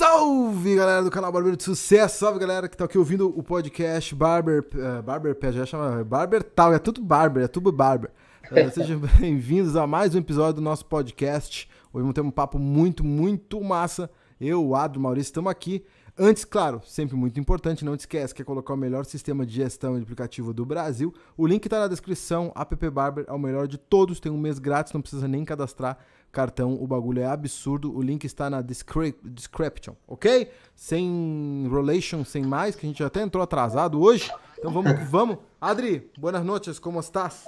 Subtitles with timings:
[0.00, 4.14] Salve galera do canal Barbeiro de Sucesso, salve galera que tá aqui ouvindo o podcast
[4.14, 8.10] Barber, uh, Barber Pé, já chama Barber Tal, é tudo Barber, é tudo Barber.
[8.50, 11.68] Uh, sejam bem-vindos a mais um episódio do nosso podcast.
[11.92, 14.10] Hoje vamos ter um papo muito, muito massa.
[14.40, 15.84] Eu, o Adro, o Maurício, estamos aqui.
[16.18, 19.96] Antes, claro, sempre muito importante, não te esquece, quer colocar o melhor sistema de gestão
[19.96, 21.14] de aplicativo do Brasil.
[21.36, 24.58] O link está na descrição, app Barber é o melhor de todos, tem um mês
[24.58, 25.98] grátis, não precisa nem cadastrar
[26.30, 27.96] cartão, o bagulho é absurdo.
[27.96, 30.50] O link está na description, ok?
[30.74, 34.30] Sem enrolation, sem mais, que a gente até entrou atrasado hoje.
[34.58, 35.38] Então vamos que vamos.
[35.60, 37.46] Adri, boas noites, como estás?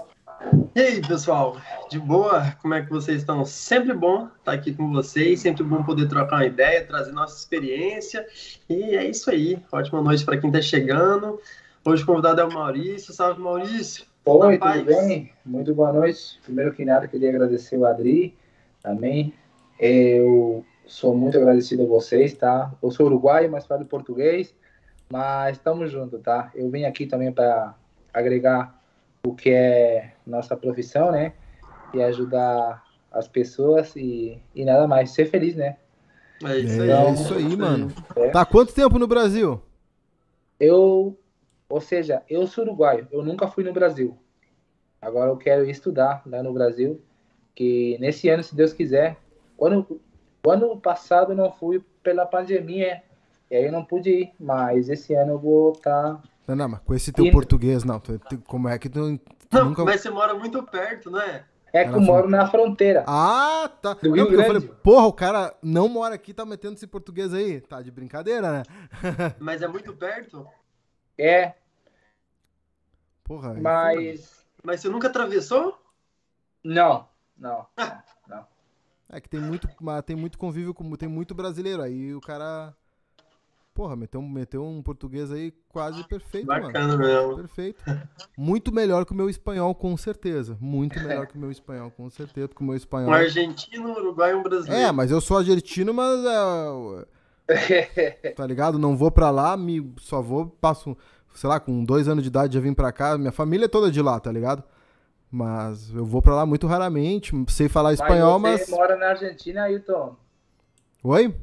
[0.75, 1.57] E aí, pessoal,
[1.89, 2.57] de boa?
[2.61, 3.45] Como é que vocês estão?
[3.45, 8.27] Sempre bom estar aqui com vocês, sempre bom poder trocar uma ideia, trazer nossa experiência.
[8.69, 9.63] E é isso aí.
[9.71, 11.39] Ótima noite para quem está chegando.
[11.85, 13.13] Hoje o convidado é o Maurício.
[13.13, 14.05] Salve, Maurício.
[14.25, 15.33] Oi, tudo bem?
[15.45, 16.41] Muito boa noite.
[16.43, 18.35] Primeiro que nada, queria agradecer o Adri
[18.85, 19.33] Amém?
[19.79, 22.73] Eu sou muito agradecido a vocês, tá?
[22.83, 24.55] Eu sou uruguaio, mas falo português,
[25.11, 26.51] mas estamos juntos, tá?
[26.55, 27.75] Eu vim aqui também para
[28.13, 28.81] agregar
[29.25, 31.33] o que é nossa profissão, né?
[31.95, 35.77] E ajudar as pessoas e, e nada mais, ser feliz, né?
[36.45, 37.93] É isso aí, então, é isso aí mano.
[38.17, 38.31] É.
[38.31, 39.63] Tá quanto tempo no Brasil?
[40.59, 41.17] Eu,
[41.69, 44.19] ou seja, eu sou uruguaio, eu nunca fui no Brasil.
[45.01, 47.01] Agora eu quero estudar lá no Brasil
[47.55, 49.17] que nesse ano, se Deus quiser,
[49.57, 50.01] quando
[50.45, 53.03] o ano passado não fui pela pandemia,
[53.51, 56.15] e aí eu não pude ir, mas esse ano eu vou estar.
[56.15, 57.33] Tá não, não, mas com esse teu indo.
[57.33, 58.01] português, não,
[58.47, 59.21] como é que tu.
[59.51, 59.85] Não, nunca...
[59.85, 61.45] mas você mora muito perto, não é?
[61.73, 63.03] É que eu moro na fronteira.
[63.07, 63.95] Ah, tá.
[63.95, 64.43] Do Rio Grande.
[64.43, 67.63] Eu falei, porra, o cara não mora aqui, tá metendo esse português aí.
[67.63, 68.63] Tá de brincadeira, né?
[69.41, 70.47] Mas é muito perto?
[71.17, 71.55] É.
[73.25, 73.55] Porra.
[73.55, 74.45] Mas.
[74.63, 75.79] Mas você nunca atravessou?
[76.63, 77.09] Não.
[77.43, 77.67] Não,
[78.29, 78.47] não.
[79.11, 79.69] É que tem muito,
[80.07, 81.83] tem muito convívio, com, tem muito brasileiro.
[81.83, 82.73] Aí o cara.
[83.75, 86.99] Porra, meteu, meteu um português aí quase perfeito, Bacana mano.
[86.99, 87.37] mesmo.
[87.37, 87.83] Perfeito.
[88.37, 90.57] Muito melhor que o meu espanhol, com certeza.
[90.61, 92.49] Muito melhor que o meu espanhol, com certeza.
[92.49, 93.11] Porque o meu espanhol.
[93.11, 94.87] Um argentino, um uruguai e um brasileiro.
[94.87, 96.21] É, mas eu sou argentino, mas.
[97.49, 98.79] É, tá ligado?
[98.79, 100.97] Não vou pra lá, me, só vou, passo,
[101.35, 103.19] sei lá, com dois anos de idade já vim pra cá.
[103.19, 104.63] Minha família é toda de lá, tá ligado?
[105.33, 108.67] Mas eu vou para lá muito raramente, sei falar espanhol, mas.
[108.67, 110.15] Você mora na Argentina, Ailton?
[111.03, 111.35] Oi?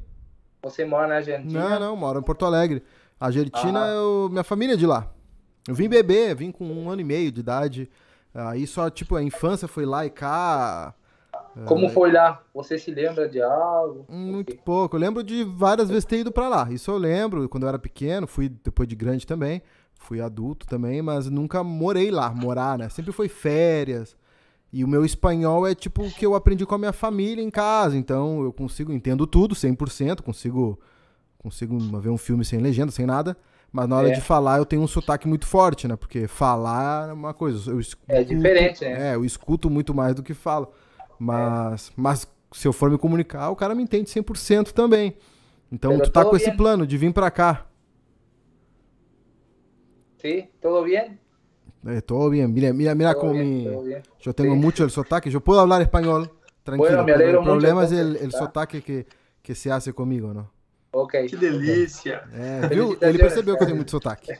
[0.62, 1.70] Você mora na Argentina?
[1.70, 2.84] Não, não, moro em Porto Alegre.
[3.20, 3.88] A Argentina, ah.
[3.88, 5.12] eu, minha família é de lá.
[5.68, 7.90] Eu vim beber, vim com um ano e meio de idade.
[8.32, 10.94] Aí só, tipo, a infância foi lá e cá.
[11.66, 11.90] Como é...
[11.90, 12.44] foi lá?
[12.54, 14.06] Você se lembra de algo?
[14.08, 14.98] Muito pouco.
[14.98, 16.68] Eu lembro de várias vezes ter ido para lá.
[16.70, 19.64] Isso eu lembro, quando eu era pequeno, fui depois de grande também
[20.00, 22.90] fui adulto também, mas nunca morei lá, morar, né?
[22.90, 24.18] Sempre foi férias.
[24.72, 27.50] E o meu espanhol é tipo o que eu aprendi com a minha família em
[27.50, 30.80] casa, então eu consigo, entendo tudo 100%, consigo
[31.38, 33.36] consigo ver um filme sem legenda, sem nada,
[33.72, 34.12] mas na hora é.
[34.12, 35.96] de falar eu tenho um sotaque muito forte, né?
[35.96, 39.12] Porque falar é uma coisa, eu escuto, É diferente, né?
[39.12, 40.72] É, eu escuto muito mais do que falo.
[41.18, 41.94] Mas, é.
[41.96, 45.16] mas se eu for me comunicar, o cara me entende 100% também.
[45.72, 47.66] Então Pero tu tá com esse plano de vir para cá.
[50.22, 51.20] Sí, ¿todo bien?
[51.88, 52.54] Eh, todo bien.
[52.54, 53.66] Mira, mira, mira cómo mi...
[54.20, 54.60] yo tengo sí.
[54.60, 55.32] mucho el sotaque.
[55.32, 56.30] Yo puedo hablar español,
[56.64, 56.90] tranquilo.
[56.90, 59.08] Bueno, me alegro el problema mucho, es el, el sotaque que,
[59.42, 60.52] que se hace comigo, ¿no?
[60.92, 61.12] Ok.
[61.30, 62.24] Que delícia.
[62.34, 62.98] É, viu?
[63.02, 64.32] Ele percebeu que eu tenho muito sotaque.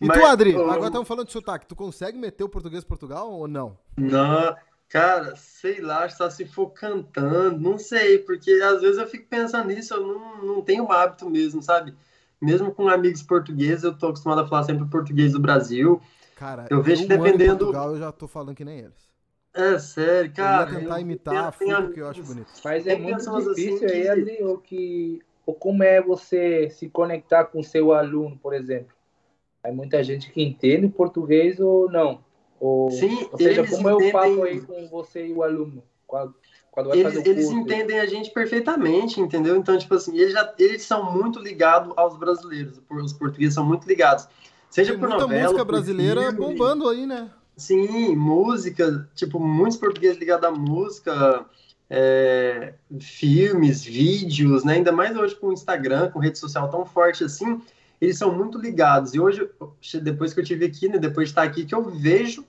[0.00, 1.66] E Mas, tu, Adri, agora estamos falando de sotaque.
[1.66, 3.78] Tu consegue meter o português Portugal ou não?
[3.96, 4.54] Não,
[4.88, 9.68] cara, sei lá, só se for cantando, não sei, porque às vezes eu fico pensando
[9.68, 11.94] nisso, eu não, não tenho hábito mesmo, sabe?
[12.40, 16.00] Mesmo com amigos portugueses, eu tô acostumado a falar sempre português do Brasil.
[16.36, 17.58] Cara, eu vejo dependendo.
[17.58, 19.08] Portugal, eu já tô falando que nem eles.
[19.54, 20.70] É sério, cara.
[20.70, 22.50] Eu ia tentar imitar a fundo que eu acho bonito.
[22.64, 24.42] Mas é muito difícil assim, aí, que...
[24.42, 28.94] ou que ou como é você se conectar com seu aluno, por exemplo.
[29.62, 32.24] Há muita gente que entende português ou não.
[32.58, 34.06] Ou, Sim, ou seja, como entendem...
[34.06, 35.82] é o papo aí com você e o aluno?
[36.06, 36.32] Qual,
[36.76, 39.56] eles, fazer o eles entendem a gente perfeitamente, entendeu?
[39.56, 42.80] Então, tipo assim, eles, já, eles são muito ligados aos brasileiros.
[42.90, 44.26] Os portugueses são muito ligados.
[44.68, 47.30] Seja Tem por muita novela, música brasileira filme, bombando aí, né?
[47.56, 51.46] Sim, música, tipo, muitos portugueses ligados à música,
[51.88, 54.74] é, filmes, vídeos, né?
[54.74, 57.60] Ainda mais hoje com o Instagram, com rede social tão forte assim,
[58.00, 59.14] eles são muito ligados.
[59.14, 59.48] E hoje,
[60.02, 62.44] depois que eu tive aqui, né, depois de estar aqui, que eu vejo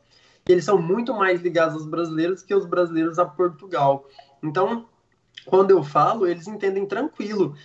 [0.48, 4.08] eles são muito mais ligados aos brasileiros que os brasileiros a Portugal.
[4.44, 4.86] Então,
[5.46, 7.56] quando eu falo, eles entendem tranquilo.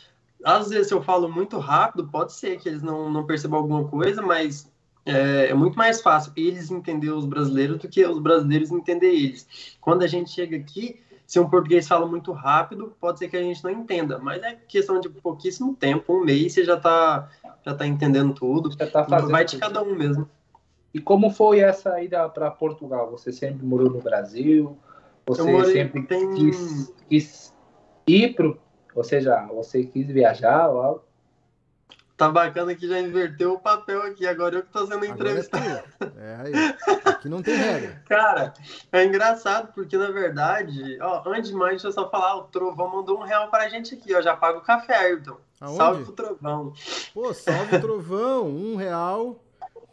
[0.45, 3.87] Às vezes, se eu falo muito rápido, pode ser que eles não, não percebam alguma
[3.87, 4.71] coisa, mas
[5.05, 9.77] é, é, muito mais fácil eles entender os brasileiros do que os brasileiros entender eles.
[9.81, 13.43] Quando a gente chega aqui, se um português fala muito rápido, pode ser que a
[13.43, 17.29] gente não entenda, mas é questão de pouquíssimo tempo, um mês, você já está
[17.65, 18.71] já tá entendendo tudo.
[18.73, 20.29] Já tá fazendo Vai de cada um mesmo.
[20.93, 23.11] E como foi essa ida para Portugal?
[23.11, 24.77] Você sempre morou no Brasil?
[25.27, 26.35] Você morei, sempre tem...
[26.35, 27.55] quis, quis
[28.07, 28.55] ir para
[28.95, 31.05] ou seja, você quis viajar ou algo?
[32.17, 35.83] Tá bacana que já inverteu o papel aqui, agora eu que tô sendo é entrevistado.
[36.19, 36.53] É, aí.
[37.07, 38.03] Aqui não tem regra.
[38.07, 38.53] Cara,
[38.93, 42.89] é engraçado, porque na verdade, ó, antes de mais, deixa eu só falar, o Trovão
[42.89, 45.39] mandou um real pra gente aqui, ó, já paga o café, Ayrton.
[45.63, 45.77] Aonde?
[45.79, 46.73] Salve pro Trovão.
[47.15, 49.43] Pô, salve Trovão, um real,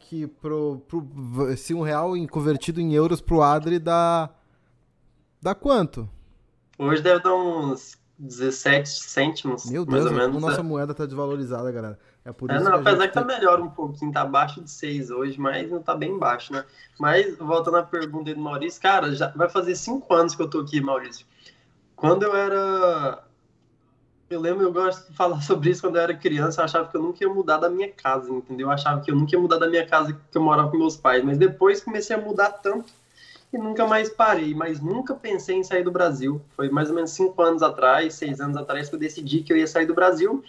[0.07, 1.05] que pro, pro,
[1.57, 4.29] se um real convertido em euros pro Adri dá,
[5.41, 6.09] dá quanto?
[6.79, 10.37] Hoje deve dar uns 17 cêntimos, Meu Deus, mais ou menos.
[10.37, 10.63] a nossa é.
[10.63, 11.99] moeda tá desvalorizada, galera.
[12.23, 14.61] É por é, isso é, não, que apesar que tá melhor um pouquinho, tá abaixo
[14.61, 16.63] de 6 hoje, mas não tá bem baixo, né?
[16.97, 20.61] Mas, voltando à pergunta do Maurício, cara, já vai fazer 5 anos que eu tô
[20.61, 21.25] aqui, Maurício.
[21.95, 23.23] Quando eu era.
[24.29, 26.97] Eu lembro, eu gosto de falar sobre isso quando eu era criança, eu achava que
[26.97, 28.67] eu nunca ia mudar da minha casa, entendeu?
[28.67, 30.97] Eu achava que eu nunca ia mudar da minha casa que eu morava com meus
[30.97, 32.91] pais, mas depois comecei a mudar tanto
[33.53, 36.41] e nunca mais parei, mas nunca pensei em sair do Brasil.
[36.55, 39.57] Foi mais ou menos cinco anos atrás, seis anos atrás, que eu decidi que eu
[39.57, 40.43] ia sair do Brasil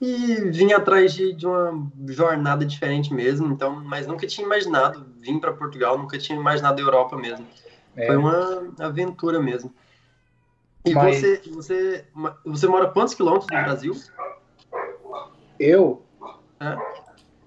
[0.00, 3.52] e vim atrás de, de uma jornada diferente mesmo.
[3.52, 7.46] Então, mas nunca tinha imaginado vir para Portugal, nunca tinha imaginado a Europa mesmo.
[7.96, 8.06] É.
[8.06, 9.72] Foi uma aventura mesmo.
[10.84, 11.20] E mas...
[11.20, 12.04] você, você,
[12.44, 13.94] você mora quantos quilômetros do Brasil?
[15.58, 16.02] Eu?
[16.58, 16.76] É?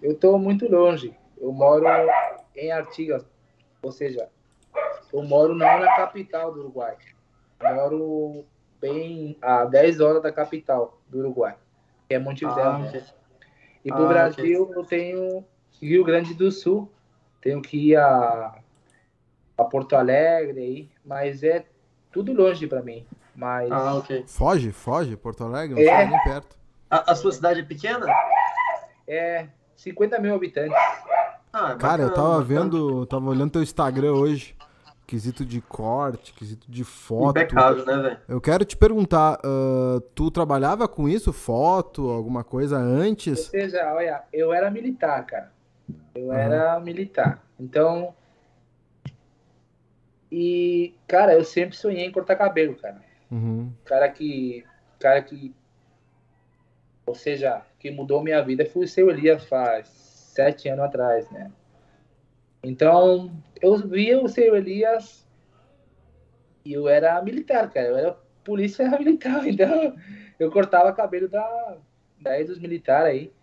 [0.02, 1.16] Eu estou muito longe.
[1.40, 1.86] Eu moro
[2.56, 3.26] em Artigas,
[3.82, 4.30] ou seja,
[5.12, 6.96] eu moro não na capital do Uruguai.
[7.62, 8.46] Moro
[8.80, 11.56] bem a 10 horas da capital do Uruguai,
[12.08, 12.64] que é Montevideo.
[12.64, 13.06] Ah, né?
[13.84, 14.78] E para o ah, Brasil okay.
[14.78, 15.46] eu tenho
[15.82, 16.90] Rio Grande do Sul.
[17.42, 18.58] Tenho que ir a,
[19.58, 21.66] a Porto Alegre aí, mas é
[22.12, 23.06] tudo longe para mim.
[23.36, 23.72] Mas...
[23.72, 24.24] Ah, ok.
[24.28, 26.06] Foge, foge, Porto Alegre, não é.
[26.06, 26.58] nem perto.
[26.90, 28.06] A, a, sua cidade é pequena?
[29.08, 30.78] É, 50 mil habitantes.
[31.52, 34.56] Ah, é Cara, eu tava vendo, tava olhando teu Instagram hoje
[35.06, 37.38] quesito de corte, quesito de foto.
[37.38, 38.20] Impecável, né, velho?
[38.28, 43.40] Eu quero te perguntar, uh, tu trabalhava com isso, foto, alguma coisa antes?
[43.40, 45.52] Ou seja, olha, eu era militar, cara.
[46.16, 46.34] Eu uhum.
[46.34, 47.44] era militar.
[47.60, 48.16] Então,
[50.32, 53.00] e, cara, eu sempre sonhei em cortar cabelo, cara.
[53.34, 53.74] Uhum.
[53.84, 54.64] Cara que,
[55.00, 55.56] cara que,
[57.04, 61.52] ou seja, que mudou minha vida foi o seu Elias faz sete anos atrás, né?
[62.64, 65.28] Então, eu via o seu Elias
[66.64, 67.88] e eu era militar, cara.
[67.88, 68.12] Eu era
[68.44, 69.96] polícia militar, então
[70.40, 71.78] eu cortava cabelo da,
[72.22, 73.34] daí dos militares aí.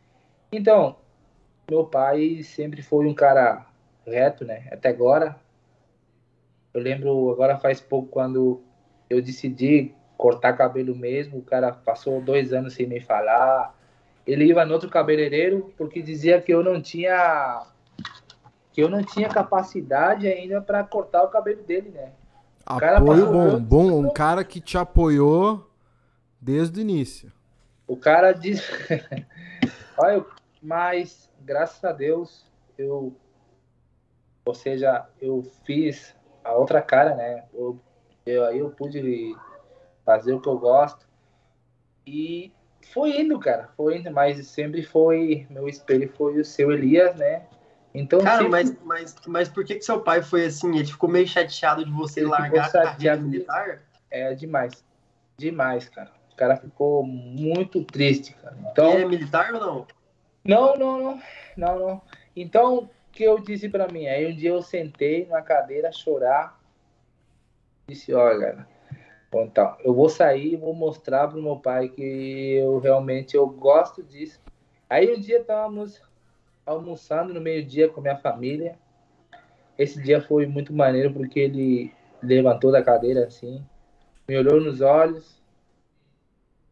[0.52, 1.00] Então,
[1.68, 3.66] meu pai sempre foi um cara
[4.06, 4.68] reto, né?
[4.70, 5.36] Até agora.
[6.72, 8.62] Eu lembro, agora faz pouco, quando
[9.10, 13.74] eu decidi cortar cabelo mesmo, o cara passou dois anos sem me falar.
[14.26, 17.66] Ele ia no outro cabeleireiro porque dizia que eu não tinha
[18.72, 22.12] que eu não tinha capacidade ainda para cortar o cabelo dele, né?
[22.68, 25.68] O Apoio bom, bom, um cara que te apoiou
[26.40, 27.32] desde o início.
[27.88, 28.62] O cara diz,
[29.98, 30.24] olha,
[30.62, 32.46] mas graças a Deus
[32.78, 33.16] eu,
[34.44, 36.14] ou seja, eu fiz
[36.44, 37.44] a outra cara, né?
[37.52, 37.80] Eu,
[38.30, 39.34] eu aí eu pude
[40.04, 41.06] fazer o que eu gosto
[42.06, 42.52] e
[42.92, 47.46] foi indo, cara, foi indo, mas sempre foi meu espelho foi o seu Elias, né?
[47.92, 48.50] Então, Cara, sempre...
[48.50, 50.76] mas, mas, mas por que, que seu pai foi assim?
[50.76, 53.82] Ele ficou meio chateado de você ele largar a carreira militar?
[54.10, 54.84] É, demais.
[55.36, 56.10] Demais, cara.
[56.32, 58.56] O cara ficou muito triste, cara.
[58.70, 59.86] Então, ele é militar ou não?
[60.44, 61.22] Não, não, não.
[61.56, 62.02] Não, não.
[62.34, 64.06] Então, o que eu disse para mim?
[64.06, 66.59] Aí um dia eu sentei na cadeira chorar.
[67.90, 68.66] Disse, olha,
[69.32, 74.00] então, eu vou sair e vou mostrar pro meu pai que eu realmente eu gosto
[74.00, 74.40] disso.
[74.88, 76.00] Aí um dia estávamos
[76.64, 78.78] almoçando no meio-dia com minha família.
[79.76, 81.92] Esse dia foi muito maneiro porque ele
[82.22, 83.64] levantou da cadeira assim,
[84.28, 85.42] me olhou nos olhos.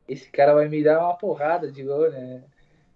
[0.08, 2.44] Esse cara vai me dar uma porrada de gol, né?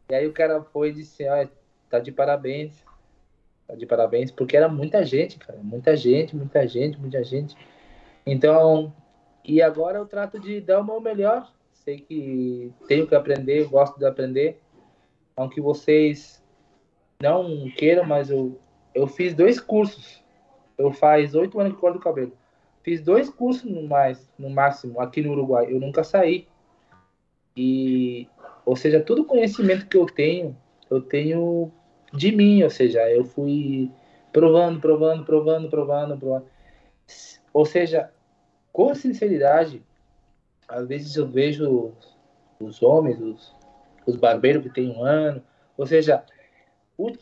[0.08, 1.50] E aí o cara foi e disse: Olha,
[1.90, 2.84] tá de parabéns.
[3.66, 5.58] Tá de parabéns, porque era muita gente, cara.
[5.62, 7.56] Muita gente, muita gente, muita gente.
[8.26, 8.94] Então,
[9.44, 11.52] e agora eu trato de dar o meu melhor.
[11.72, 14.60] Sei que tenho que aprender, gosto de aprender.
[15.36, 16.42] Aunque vocês
[17.20, 18.58] não queiram, mas eu,
[18.94, 20.22] eu fiz dois cursos.
[20.78, 22.32] Eu faz oito anos que corto o cabelo.
[22.82, 25.66] Fiz dois cursos no mais, no máximo, aqui no Uruguai.
[25.68, 26.46] Eu nunca saí.
[27.56, 28.28] E,
[28.64, 30.56] ou seja, todo conhecimento que eu tenho,
[30.90, 31.70] eu tenho
[32.12, 32.62] de mim.
[32.62, 33.90] Ou seja, eu fui
[34.32, 36.46] provando, provando, provando, provando, provando.
[37.52, 38.10] Ou seja,
[38.72, 39.82] com sinceridade,
[40.68, 41.92] às vezes eu vejo
[42.58, 43.54] os homens, os,
[44.06, 45.42] os barbeiros que têm um ano,
[45.76, 46.24] ou seja,
[46.96, 47.12] o,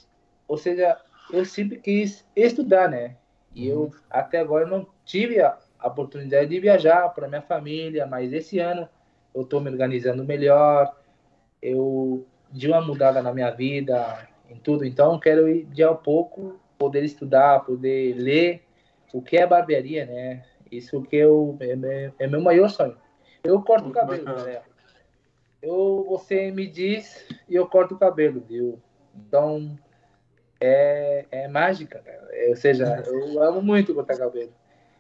[0.46, 0.98] ou seja,
[1.32, 3.16] eu sempre quis estudar, né?
[3.54, 3.90] E eu uhum.
[4.08, 8.88] até agora não tive a, a oportunidade de viajar para minha família, mas esse ano
[9.34, 10.96] eu estou me organizando melhor,
[11.60, 16.58] eu de uma mudada na minha vida, em tudo, então quero ir de a pouco
[16.76, 18.64] poder estudar, poder ler
[19.12, 20.44] o que é barbearia, né?
[20.70, 22.96] Isso que eu, é, é meu maior sonho.
[23.42, 24.62] Eu corto o cabelo, galera.
[25.62, 28.80] Eu, você me diz e eu corto o cabelo, viu?
[29.14, 29.78] Então,
[30.60, 32.28] é, é mágica, cara.
[32.48, 34.52] Ou seja, eu amo muito cortar cabelo.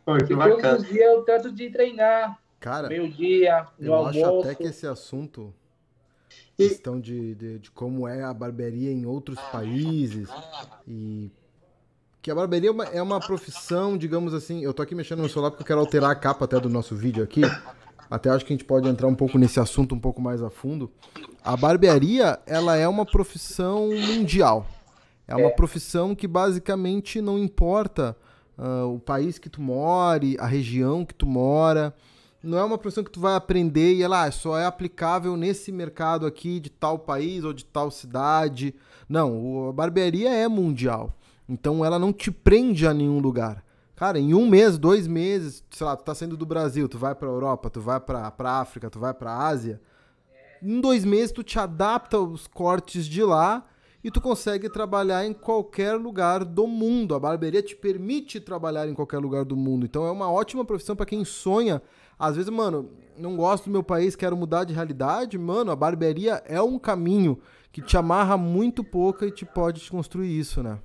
[0.04, 0.34] Pô, que.
[0.34, 2.38] Todos os dias eu trato de treinar.
[2.58, 4.18] Cara, meio-dia, no eu almoço.
[4.18, 5.54] acho até que esse assunto
[6.56, 10.28] questão de, de, de, como é a barbearia em outros países
[10.86, 11.30] e
[12.22, 15.28] que a barbearia é uma, é uma, profissão, digamos assim, eu tô aqui mexendo no
[15.28, 17.42] celular porque eu quero alterar a capa até do nosso vídeo aqui,
[18.10, 20.50] até acho que a gente pode entrar um pouco nesse assunto um pouco mais a
[20.50, 20.90] fundo.
[21.42, 24.66] A barbearia, ela é uma profissão mundial,
[25.26, 25.54] é uma é.
[25.54, 28.14] profissão que basicamente não importa
[28.58, 31.94] uh, o país que tu more, a região que tu mora,
[32.42, 35.70] não é uma profissão que tu vai aprender e ela ah, só é aplicável nesse
[35.72, 38.74] mercado aqui de tal país ou de tal cidade.
[39.08, 41.14] Não, a barbearia é mundial.
[41.50, 43.64] Então ela não te prende a nenhum lugar.
[43.96, 47.14] Cara, em um mês, dois meses, sei lá, tu tá saindo do Brasil, tu vai
[47.14, 49.80] pra Europa, tu vai pra, pra África, tu vai pra Ásia.
[50.62, 53.66] Em dois meses tu te adapta aos cortes de lá
[54.02, 57.14] e tu consegue trabalhar em qualquer lugar do mundo.
[57.14, 59.84] A barbearia te permite trabalhar em qualquer lugar do mundo.
[59.84, 61.82] Então é uma ótima profissão para quem sonha
[62.20, 65.38] às vezes, mano, não gosto do meu país, quero mudar de realidade.
[65.38, 67.38] Mano, a barbearia é um caminho
[67.72, 70.78] que te amarra muito pouco e te pode te construir isso, né?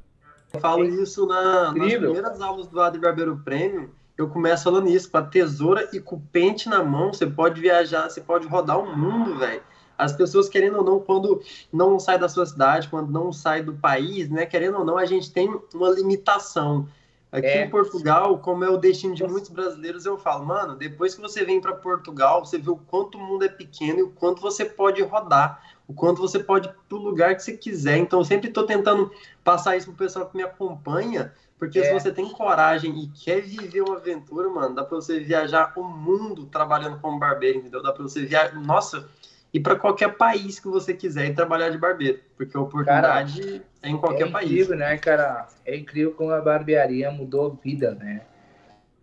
[0.56, 3.92] Eu falo isso na, nas primeiras aulas do Adri Barbeiro Prêmio.
[4.18, 7.60] Eu começo falando isso, com a tesoura e com o pente na mão, você pode
[7.60, 9.62] viajar, você pode rodar o mundo, velho.
[9.98, 13.74] As pessoas, querendo ou não, quando não sai da sua cidade, quando não sai do
[13.74, 16.88] país, né, querendo ou não, a gente tem uma limitação.
[17.32, 17.66] Aqui é.
[17.66, 21.44] em Portugal, como é o destino de muitos brasileiros, eu falo, mano, depois que você
[21.44, 24.64] vem para Portugal, você vê o quanto o mundo é pequeno e o quanto você
[24.64, 27.98] pode rodar, o quanto você pode ir pro lugar que você quiser.
[27.98, 29.12] Então, eu sempre estou tentando
[29.44, 31.84] passar isso pro pessoal que me acompanha, porque é.
[31.84, 35.84] se você tem coragem e quer viver uma aventura, mano, dá para você viajar o
[35.84, 37.84] mundo trabalhando como barbeiro, entendeu?
[37.84, 38.56] Dá para você viajar.
[38.56, 39.08] Nossa,
[39.56, 43.64] e para qualquer país que você quiser ir trabalhar de barbeiro, porque a oportunidade cara,
[43.82, 44.52] é em qualquer é país.
[44.52, 45.48] Incrível, né, cara?
[45.66, 48.24] É incrível como a barbearia mudou vida, né?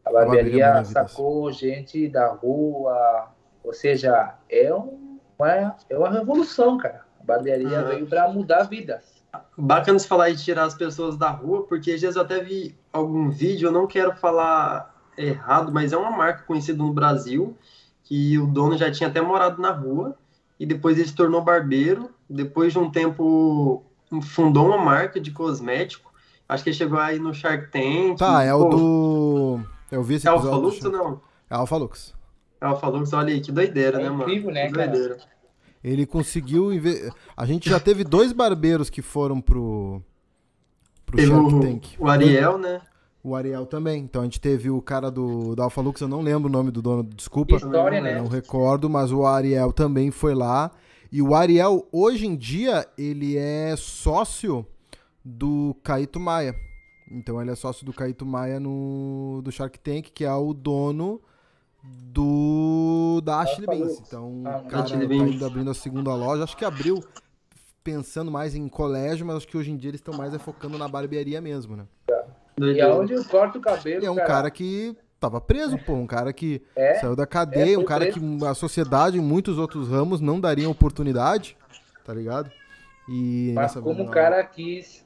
[0.04, 3.30] A barbearia, a barbearia sacou gente da rua,
[3.64, 5.11] ou seja, é, um,
[5.88, 7.04] é uma revolução, cara.
[7.20, 7.88] A barbearia uhum.
[7.88, 9.22] veio para mudar vidas.
[9.56, 12.76] Bacana você falar de tirar as pessoas da rua, porque às vezes eu até vi
[12.92, 17.56] algum vídeo, eu não quero falar errado, mas é uma marca conhecida no Brasil,
[18.04, 20.16] que o dono já tinha até morado na rua,
[20.58, 22.10] e depois ele se tornou barbeiro.
[22.28, 23.84] Depois de um tempo,
[24.22, 26.12] fundou uma marca de cosmético.
[26.48, 28.18] Acho que ele chegou aí no Shark Tank.
[28.18, 29.60] Tá, é o do.
[29.90, 30.50] Eu vi esse é episódio.
[30.50, 31.20] É Alpha ou não?
[31.50, 32.14] É Alpha Lux.
[32.68, 34.22] Alpha Lux, olha aí, que doideira, é né, mano?
[34.22, 35.16] Incrível, né, que doideira.
[35.16, 35.32] Cara?
[35.82, 36.70] Ele conseguiu.
[37.36, 40.00] A gente já teve dois barbeiros que foram pro.
[41.04, 41.96] pro teve Shark Tank.
[41.98, 42.80] O Ariel, né?
[43.22, 44.02] O Ariel também.
[44.02, 46.70] Então a gente teve o cara do da Alpha Lux, eu não lembro o nome
[46.70, 47.56] do dono, desculpa.
[47.56, 48.20] História, né?
[48.20, 50.70] Não recordo, mas o Ariel também foi lá.
[51.10, 54.64] E o Ariel, hoje em dia, ele é sócio
[55.24, 56.54] do Caíto Maia.
[57.10, 61.20] Então ele é sócio do Caíto Maia no do Shark Tank, que é o dono
[61.82, 64.00] do da Ashley Benz.
[64.06, 66.44] Então ah, o cara tá indo abrindo a segunda loja.
[66.44, 67.02] Acho que abriu
[67.82, 70.78] pensando mais em colégio, mas acho que hoje em dia eles estão mais é focando
[70.78, 71.86] na barbearia mesmo, né?
[72.60, 74.04] E aonde eu corto o cabelo.
[74.04, 75.94] é um cara, cara que tava preso, pô.
[75.94, 78.20] Um cara que é, saiu da cadeia, é, um cara preso.
[78.20, 81.56] que a sociedade em muitos outros ramos não daria oportunidade,
[82.04, 82.50] tá ligado?
[83.08, 85.04] E Mas como o cara quis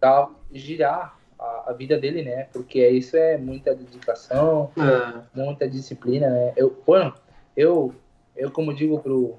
[0.00, 2.48] tá, girar a, a, vida dele, né?
[2.52, 5.22] Porque isso é muita dedicação, é.
[5.34, 6.52] muita disciplina, né?
[6.56, 7.14] Eu, bueno,
[7.56, 7.94] eu,
[8.36, 9.38] eu como digo pro,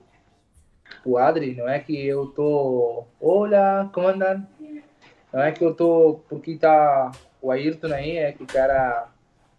[1.03, 3.05] pro Adri, não é que eu tô.
[3.19, 4.47] Olha, comandante.
[5.33, 6.21] Não é que eu tô.
[6.29, 7.11] Porque tá
[7.41, 9.09] o Ayrton aí é que cara,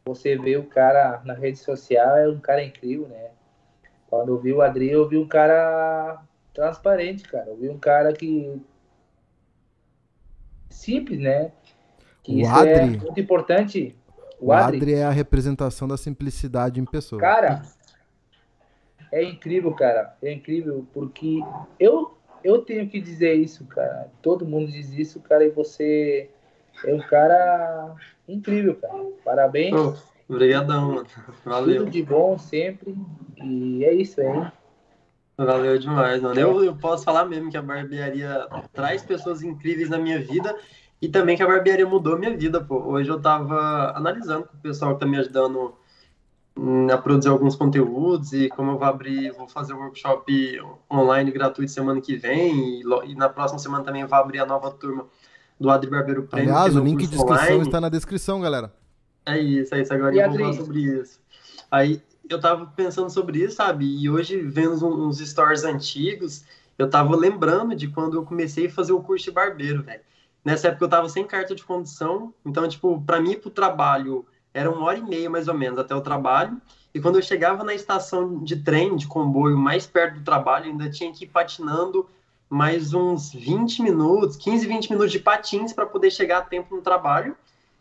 [0.05, 3.31] você vê o cara na rede social, é um cara incrível, né?
[4.09, 6.23] Quando eu vi o Adri, eu vi um cara
[6.55, 7.51] transparente, cara.
[7.51, 8.61] Eu vi um cara que.
[10.71, 11.53] Simples, né?
[12.29, 13.97] Que o isso Adri, é muito importante.
[14.39, 17.19] O, o Adri, Adri é a representação da simplicidade em pessoa.
[17.19, 17.63] Cara,
[19.11, 20.15] é incrível, cara.
[20.23, 21.41] É incrível, porque
[21.81, 24.11] eu, eu tenho que dizer isso, cara.
[24.21, 26.29] Todo mundo diz isso, cara, e você
[26.85, 27.97] é um cara
[28.29, 29.05] incrível, cara.
[29.25, 29.75] Parabéns.
[29.75, 29.95] Oh.
[30.31, 31.07] Obrigadão, mano.
[31.43, 31.79] Valeu.
[31.79, 32.95] Tudo de bom sempre.
[33.43, 34.53] E é isso aí.
[35.39, 36.39] Valeu demais, mano.
[36.39, 40.55] Eu, eu posso falar mesmo que a barbearia traz pessoas incríveis na minha vida
[41.01, 42.77] e também que a barbearia mudou minha vida, pô.
[42.79, 45.75] Hoje eu tava analisando com o pessoal que tá me ajudando
[46.93, 50.61] a produzir alguns conteúdos e como eu vou abrir, vou fazer o workshop
[50.93, 54.71] online gratuito semana que vem e, e na próxima semana também vou abrir a nova
[54.73, 55.07] turma
[55.59, 56.51] do Adri Barbeiro Prêmio.
[56.51, 57.63] Aliás, o link de inscrição online.
[57.63, 58.73] está na descrição, galera.
[59.25, 59.93] É isso, é isso.
[59.93, 61.21] Agora e eu vou falar sobre isso.
[61.71, 63.85] Aí eu tava pensando sobre isso, sabe?
[63.85, 66.45] E hoje, vendo uns stories antigos,
[66.77, 70.01] eu tava lembrando de quando eu comecei a fazer o curso de barbeiro, velho.
[70.45, 74.71] Nessa época eu tava sem carta de condução, então, tipo, para mim pro trabalho era
[74.71, 76.61] uma hora e meia mais ou menos até o trabalho.
[76.95, 80.91] E quando eu chegava na estação de trem, de comboio, mais perto do trabalho, ainda
[80.91, 82.09] tinha que ir patinando
[82.49, 86.83] mais uns 20 minutos, 15, 20 minutos de patins para poder chegar a tempo no
[86.83, 87.37] trabalho.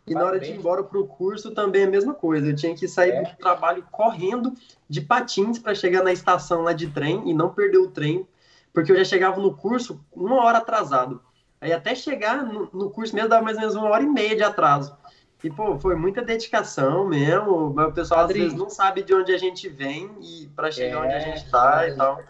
[0.06, 2.48] E na hora de ir embora para o curso também é a mesma coisa.
[2.48, 3.22] Eu tinha que sair é.
[3.22, 4.54] do trabalho correndo
[4.88, 8.26] de patins para chegar na estação lá de trem e não perder o trem,
[8.72, 11.20] porque eu já chegava no curso uma hora atrasado.
[11.60, 14.36] Aí até chegar no, no curso mesmo dava mais ou menos uma hora e meia
[14.36, 14.96] de atraso.
[15.42, 17.68] E, pô, foi muita dedicação mesmo.
[17.68, 21.06] O pessoal às vezes não sabe de onde a gente vem e para chegar é,
[21.06, 21.90] onde a gente tá é.
[21.90, 22.20] e tal.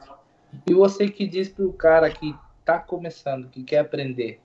[0.66, 4.40] E você que diz pro cara que tá começando, que quer aprender,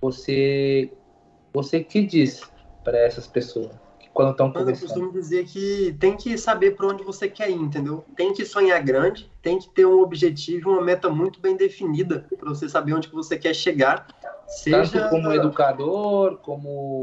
[0.00, 0.92] você
[1.52, 2.48] você que diz
[2.84, 3.87] para essas pessoas
[4.18, 4.74] quando estão começando?
[4.74, 8.04] Eu costumo dizer que tem que saber para onde você quer ir, entendeu?
[8.16, 12.48] Tem que sonhar grande, tem que ter um objetivo, uma meta muito bem definida para
[12.48, 14.08] você saber onde que você quer chegar.
[14.48, 17.02] Seja Tanto como educador, como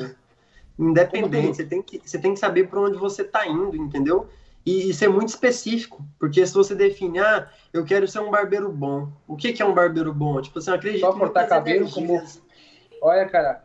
[0.77, 4.27] independente, você tem que, você tem que saber para onde você está indo, entendeu?
[4.65, 8.69] E, e, ser muito específico, porque se você definir, ah, eu quero ser um barbeiro
[8.69, 10.41] bom, o que, que é um barbeiro bom?
[10.41, 12.21] Tipo assim, eu acredito Só cortar cabelo como...
[13.01, 13.63] Olha, cara,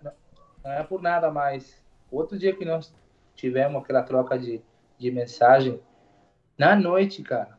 [0.62, 1.74] não é por nada, mas
[2.12, 2.92] outro dia que nós
[3.40, 4.60] tivemos aquela troca de,
[4.98, 5.80] de mensagem,
[6.58, 7.58] na noite, cara,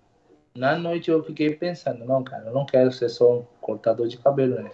[0.55, 4.17] na noite eu fiquei pensando, não, cara, eu não quero ser só um cortador de
[4.17, 4.71] cabelo, né?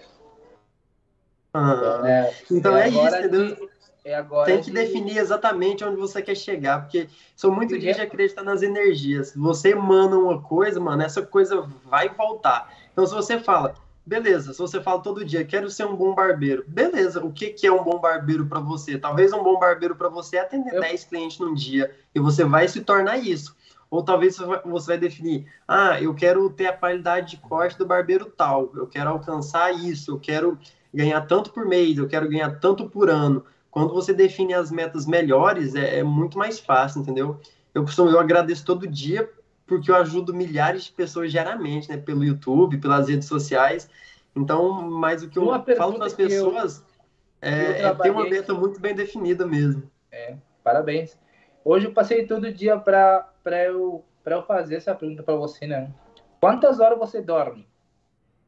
[1.54, 3.70] Ah, é, então é, é isso, entendeu?
[4.04, 4.72] É agora Tem que de...
[4.72, 9.34] definir exatamente onde você quer chegar, porque sou muito de acreditar nas energias.
[9.34, 12.72] Você emana uma coisa, mano, essa coisa vai voltar.
[12.92, 13.74] Então, se você fala,
[14.08, 17.66] beleza, se você fala todo dia, quero ser um bom barbeiro, beleza, o que, que
[17.66, 18.98] é um bom barbeiro para você?
[18.98, 20.80] Talvez um bom barbeiro para você é atender Eu...
[20.80, 23.54] 10 clientes num dia, e você vai se tornar isso.
[23.90, 28.26] Ou talvez você vai definir, ah, eu quero ter a qualidade de corte do barbeiro
[28.26, 30.58] tal, eu quero alcançar isso, eu quero
[30.92, 33.44] ganhar tanto por mês, eu quero ganhar tanto por ano.
[33.70, 37.38] Quando você define as metas melhores, é, é muito mais fácil, entendeu?
[37.74, 39.30] Eu costumo, eu agradeço todo dia
[39.68, 41.96] porque eu ajudo milhares de pessoas diariamente, né?
[41.96, 43.88] Pelo YouTube, pelas redes sociais.
[44.34, 46.84] Então, mas o que eu falo para as pessoas
[47.40, 49.88] eu, é, eu é, ter uma meta muito bem definida mesmo.
[50.10, 51.16] É, parabéns.
[51.64, 53.30] Hoje eu passei todo dia para
[53.66, 55.92] eu, eu fazer essa pergunta para você, né?
[56.40, 57.68] Quantas horas você dorme?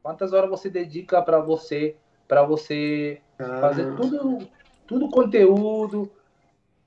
[0.01, 1.95] Quantas horas você dedica para você,
[2.27, 3.21] para você
[3.59, 4.47] fazer tudo
[4.91, 6.11] tudo conteúdo,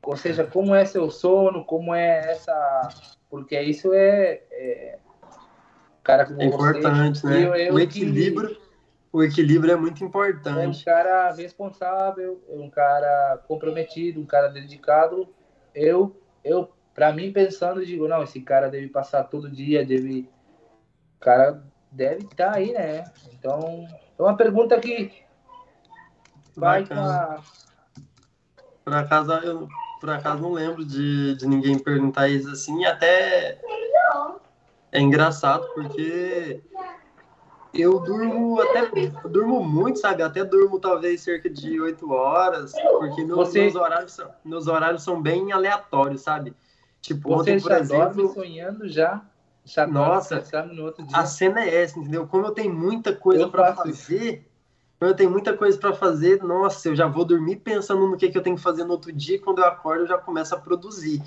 [0.03, 2.88] ou seja, como é seu sono, como é essa.
[3.35, 4.42] Porque isso é.
[4.53, 4.99] é...
[6.05, 7.44] Cara, é importante, você, né?
[7.44, 8.51] Eu, eu o equilíbrio.
[8.55, 8.64] Que...
[9.12, 10.61] O equilíbrio é muito importante.
[10.61, 15.29] É um cara responsável, é um cara comprometido, um cara dedicado.
[15.75, 20.31] Eu, eu para mim, pensando, digo, não, esse cara deve passar todo dia, deve.
[21.16, 23.03] O cara deve estar tá aí, né?
[23.33, 23.85] Então,
[24.16, 25.11] é uma pergunta que
[26.55, 27.42] vai com a,
[28.85, 29.66] por acaso, eu
[30.05, 33.59] por acaso não lembro de, de ninguém perguntar isso assim, até
[34.93, 36.61] é engraçado, porque
[37.73, 38.83] eu durmo até
[39.25, 40.23] eu durmo muito, sabe?
[40.23, 43.62] Até durmo talvez cerca de oito horas, porque meus, Você...
[43.62, 46.55] meus, horários são, meus horários são bem aleatórios, sabe?
[47.01, 49.25] Tipo, Você ontem, por já exemplo, sonhando já?
[49.64, 50.45] já nossa,
[51.14, 52.27] a cena é essa, entendeu?
[52.27, 54.47] Como eu tenho muita coisa para fazer,
[55.05, 58.31] quando eu tenho muita coisa para fazer, nossa, eu já vou dormir pensando no que,
[58.31, 59.38] que eu tenho que fazer no outro dia.
[59.38, 61.23] Quando eu acordo, eu já começo a produzir.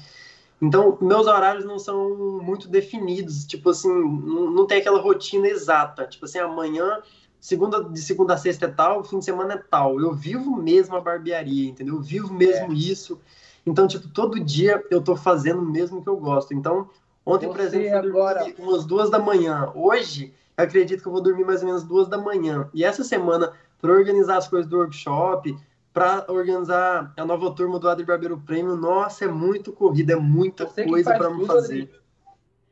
[0.59, 3.45] Então, meus horários não são muito definidos.
[3.45, 6.07] Tipo assim, não, não tem aquela rotina exata.
[6.07, 7.03] Tipo assim, amanhã,
[7.39, 10.01] segunda, de segunda a sexta é tal, fim de semana é tal.
[10.01, 11.97] Eu vivo mesmo a barbearia, entendeu?
[11.97, 12.75] Eu vivo mesmo é.
[12.75, 13.21] isso.
[13.63, 16.51] Então, tipo, todo dia eu tô fazendo mesmo que eu gosto.
[16.51, 16.89] Então,
[17.23, 18.53] ontem, Você por exemplo, eu agora...
[18.57, 19.71] umas duas da manhã.
[19.75, 22.67] Hoje, eu acredito que eu vou dormir mais ou menos duas da manhã.
[22.73, 25.55] E essa semana, para organizar as coisas do workshop,
[25.93, 30.65] para organizar a nova turma do Adri Barbeiro Prêmio, nossa, é muito corrida, é muita
[30.65, 31.89] Você coisa para fazer.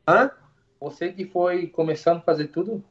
[0.06, 0.30] Hã?
[0.80, 2.84] Você que foi começando a fazer tudo?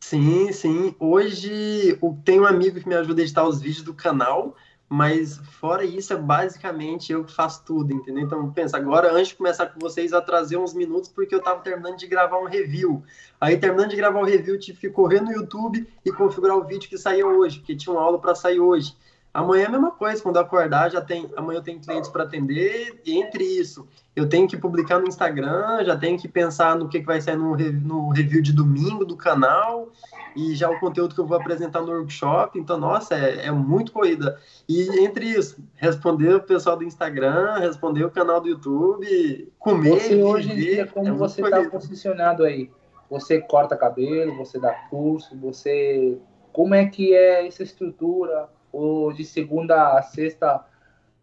[0.00, 0.94] Sim, sim.
[0.98, 4.54] Hoje tem um amigo que me ajuda a editar os vídeos do canal,
[4.92, 8.24] mas fora isso, é basicamente eu que faço tudo, entendeu?
[8.24, 11.60] Então, pensa, agora antes de começar com vocês, eu trazer uns minutos porque eu tava
[11.60, 13.00] terminando de gravar um review.
[13.40, 16.64] Aí, terminando de gravar o um review, tive que correr no YouTube e configurar o
[16.64, 18.96] vídeo que saiu hoje, porque tinha uma aula para sair hoje.
[19.32, 21.30] Amanhã é a mesma coisa, quando eu acordar, já tem.
[21.36, 25.84] Amanhã eu tenho clientes para atender, e entre isso, eu tenho que publicar no Instagram,
[25.84, 29.16] já tenho que pensar no que, que vai sair no, no review de domingo do
[29.16, 29.88] canal,
[30.34, 32.58] e já o conteúdo que eu vou apresentar no workshop.
[32.58, 34.36] Então, nossa, é, é muito corrida.
[34.68, 39.90] E entre isso, responder o pessoal do Instagram, responder o canal do YouTube, comer.
[39.90, 42.68] Você hoje em dia, como é você está posicionado aí?
[43.08, 46.18] Você corta cabelo, você dá curso, você.
[46.52, 48.48] Como é que é essa estrutura?
[48.72, 50.64] Ou de segunda a sexta.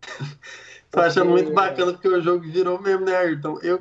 [0.92, 3.60] Tô achando muito bacana porque o jogo virou mesmo, né, Ayrton?
[3.62, 3.80] Eu...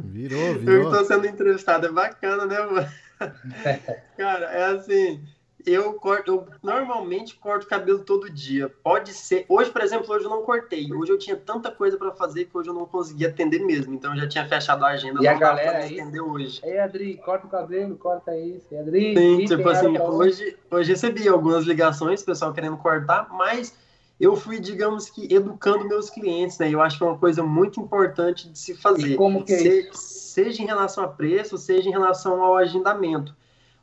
[0.00, 0.74] Virou, virou.
[0.74, 2.88] Eu tô sendo entrevistado, é bacana, né, mano?
[4.16, 5.20] Cara, é assim,
[5.66, 8.68] eu corto, eu normalmente corto cabelo todo dia.
[8.82, 9.44] Pode ser.
[9.48, 10.92] Hoje, por exemplo, hoje eu não cortei.
[10.92, 13.94] Hoje eu tinha tanta coisa para fazer que hoje eu não conseguia atender mesmo.
[13.94, 15.22] Então eu já tinha fechado a agenda.
[15.22, 16.60] E a galera aí, atender hoje.
[16.62, 18.66] Ei, Adri, corta o cabelo, corta isso.
[18.76, 23.74] Adri, Sim, tipo assim, hoje, hoje recebi algumas ligações, pessoal querendo cortar, mas
[24.20, 26.72] eu fui, digamos que, educando meus clientes, né?
[26.72, 29.08] Eu acho que é uma coisa muito importante de se fazer.
[29.08, 33.34] E como que é Se, seja em relação a preço, seja em relação ao agendamento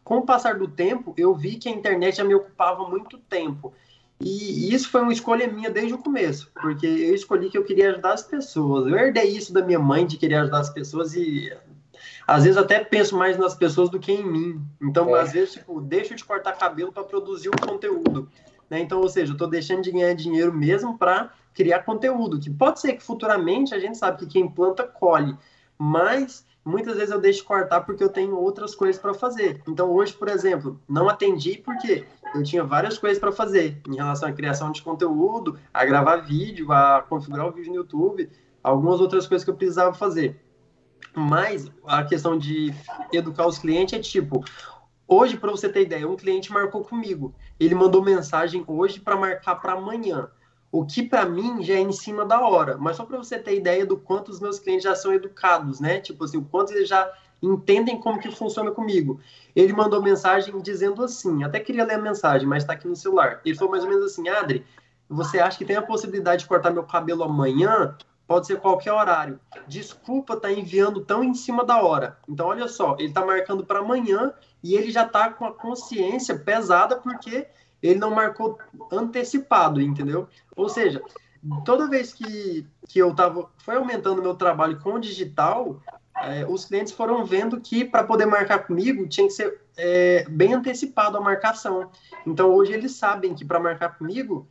[0.05, 3.73] com o passar do tempo, eu vi que a internet já me ocupava muito tempo.
[4.21, 7.89] E isso foi uma escolha minha desde o começo, porque eu escolhi que eu queria
[7.89, 8.85] ajudar as pessoas.
[8.85, 11.51] Eu herdei isso da minha mãe de querer ajudar as pessoas e
[12.27, 14.61] às vezes até penso mais nas pessoas do que em mim.
[14.79, 15.21] Então, é.
[15.21, 18.29] às vezes, tipo, deixo de cortar cabelo para produzir o conteúdo.
[18.69, 18.79] Né?
[18.79, 22.79] Então, ou seja, eu estou deixando de ganhar dinheiro mesmo para criar conteúdo, que pode
[22.79, 25.35] ser que futuramente a gente sabe que quem planta colhe,
[25.79, 29.61] mas muitas vezes eu deixo de cortar porque eu tenho outras coisas para fazer.
[29.67, 34.27] Então, hoje, por exemplo, não atendi porque eu tinha várias coisas para fazer em relação
[34.27, 38.29] à criação de conteúdo, a gravar vídeo, a configurar o vídeo no YouTube,
[38.63, 40.41] algumas outras coisas que eu precisava fazer.
[41.15, 42.73] Mas a questão de
[43.13, 44.43] educar os clientes é tipo,
[45.07, 47.35] hoje, para você ter ideia, um cliente marcou comigo.
[47.59, 50.29] Ele mandou mensagem hoje para marcar para amanhã
[50.77, 52.77] o que para mim já é em cima da hora.
[52.77, 56.01] Mas só para você ter ideia do quanto os meus clientes já são educados, né?
[56.01, 57.09] Tipo assim, o quanto eles já
[57.41, 59.21] entendem como que funciona comigo.
[59.55, 63.39] Ele mandou mensagem dizendo assim, até queria ler a mensagem, mas está aqui no celular.
[63.45, 64.65] Ele falou mais ou menos assim, Adri,
[65.07, 67.95] você acha que tem a possibilidade de cortar meu cabelo amanhã?
[68.27, 69.39] Pode ser qualquer horário.
[69.69, 72.17] Desculpa tá enviando tão em cima da hora.
[72.27, 76.37] Então, olha só, ele tá marcando para amanhã e ele já tá com a consciência
[76.37, 77.47] pesada porque
[77.85, 78.57] ele não marcou
[78.91, 80.27] antecipado, entendeu?
[80.55, 81.01] Ou seja,
[81.63, 85.81] toda vez que, que eu tava, foi aumentando meu trabalho com o digital,
[86.21, 90.53] é, os clientes foram vendo que para poder marcar comigo tinha que ser é, bem
[90.53, 91.91] antecipado a marcação.
[92.25, 94.47] Então hoje eles sabem que para marcar comigo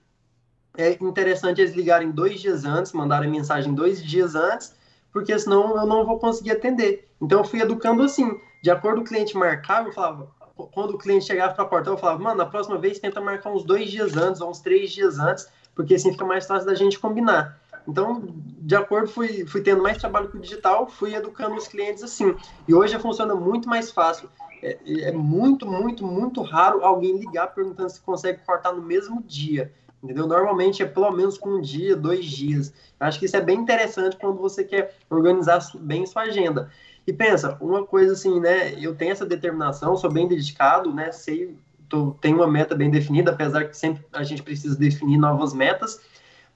[0.76, 4.74] é interessante eles ligarem dois dias antes, mandarem mensagem dois dias antes,
[5.12, 7.08] porque senão eu não vou conseguir atender.
[7.20, 10.98] Então eu fui educando assim, de acordo com o cliente marcar, eu falava, quando o
[10.98, 13.90] cliente chegava para a porta, eu falava, mano, na próxima vez tenta marcar uns dois
[13.90, 17.58] dias antes, ou uns três dias antes, porque assim fica mais fácil da gente combinar.
[17.86, 22.02] Então, de acordo, fui, fui tendo mais trabalho com o digital, fui educando os clientes
[22.02, 22.34] assim.
[22.66, 24.30] E hoje funciona muito mais fácil.
[24.62, 29.70] É, é muito, muito, muito raro alguém ligar perguntando se consegue cortar no mesmo dia.
[30.02, 30.26] Entendeu?
[30.26, 32.72] Normalmente é pelo menos com um dia, dois dias.
[33.00, 36.70] Acho que isso é bem interessante quando você quer organizar bem sua agenda.
[37.06, 38.74] E pensa, uma coisa assim, né?
[38.80, 41.12] Eu tenho essa determinação, sou bem dedicado, né?
[41.12, 41.56] Sei,
[41.88, 46.00] tô, tenho uma meta bem definida, apesar que sempre a gente precisa definir novas metas.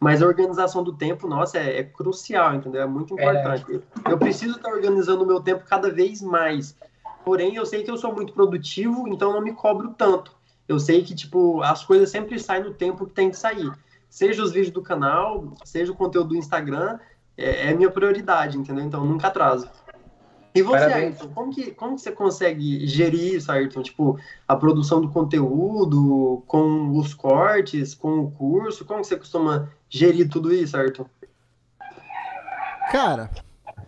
[0.00, 2.82] Mas a organização do tempo, nossa, é, é crucial, entendeu?
[2.82, 3.64] É muito importante.
[3.70, 3.74] É.
[3.74, 3.82] Eu,
[4.12, 6.76] eu preciso estar organizando o meu tempo cada vez mais.
[7.24, 10.34] Porém, eu sei que eu sou muito produtivo, então não me cobro tanto.
[10.68, 13.70] Eu sei que, tipo, as coisas sempre saem no tempo que tem que sair.
[14.08, 16.98] Seja os vídeos do canal, seja o conteúdo do Instagram,
[17.36, 18.84] é, é minha prioridade, entendeu?
[18.84, 19.68] Então, nunca atraso.
[20.54, 21.20] E você, Parabéns.
[21.20, 23.82] Ayrton, como que, como que você consegue gerir isso, Ayrton?
[23.82, 29.70] Tipo, a produção do conteúdo, com os cortes, com o curso, como que você costuma
[29.88, 31.06] gerir tudo isso, Ayrton?
[32.90, 33.30] Cara,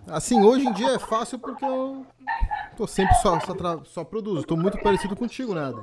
[0.09, 2.05] assim, hoje em dia é fácil porque eu
[2.77, 4.47] tô sempre só, só, só produzo.
[4.47, 5.83] Tô muito parecido contigo, nada.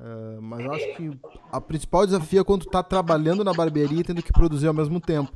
[0.00, 1.18] Uh, mas eu acho que
[1.50, 4.74] a principal desafio é quando tu tá trabalhando na barbearia e tendo que produzir ao
[4.74, 5.32] mesmo tempo.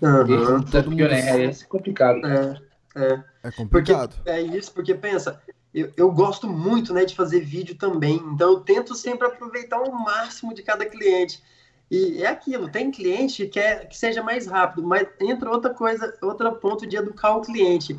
[0.00, 0.62] Uhum.
[0.62, 1.02] Todo mundo...
[1.04, 2.26] É, é complicado.
[2.26, 2.68] É.
[2.96, 4.14] É, é complicado.
[4.16, 5.40] Porque, é isso, porque pensa,
[5.74, 9.92] eu, eu, gosto muito né, de fazer vídeo também, então eu tento sempre aproveitar o
[9.92, 11.42] máximo de cada cliente.
[11.90, 16.14] E é aquilo, tem cliente que quer que seja mais rápido, mas entra outra coisa,
[16.20, 17.98] outro ponto de educar o cliente.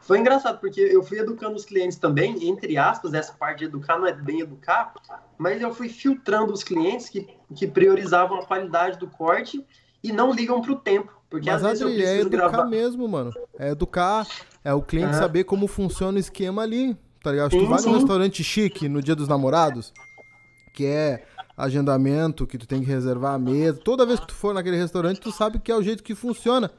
[0.00, 3.98] foi engraçado, porque eu fui educando os clientes também, entre aspas, essa parte de educar
[3.98, 4.94] não é bem educar,
[5.36, 9.62] mas eu fui filtrando os clientes que, que priorizavam a qualidade do corte
[10.02, 11.17] e não ligam para o tempo.
[11.30, 12.64] Porque Mas, às Adri, é educar gravar...
[12.66, 13.32] mesmo, mano.
[13.58, 14.26] É educar,
[14.64, 15.18] é o cliente é.
[15.18, 17.50] saber como funciona o esquema ali, tá ligado?
[17.50, 17.90] Sim, tu vai sim.
[17.90, 19.92] num restaurante chique no dia dos namorados,
[20.72, 21.24] que é
[21.56, 23.78] agendamento, que tu tem que reservar a mesa.
[23.84, 26.70] Toda vez que tu for naquele restaurante, tu sabe que é o jeito que funciona.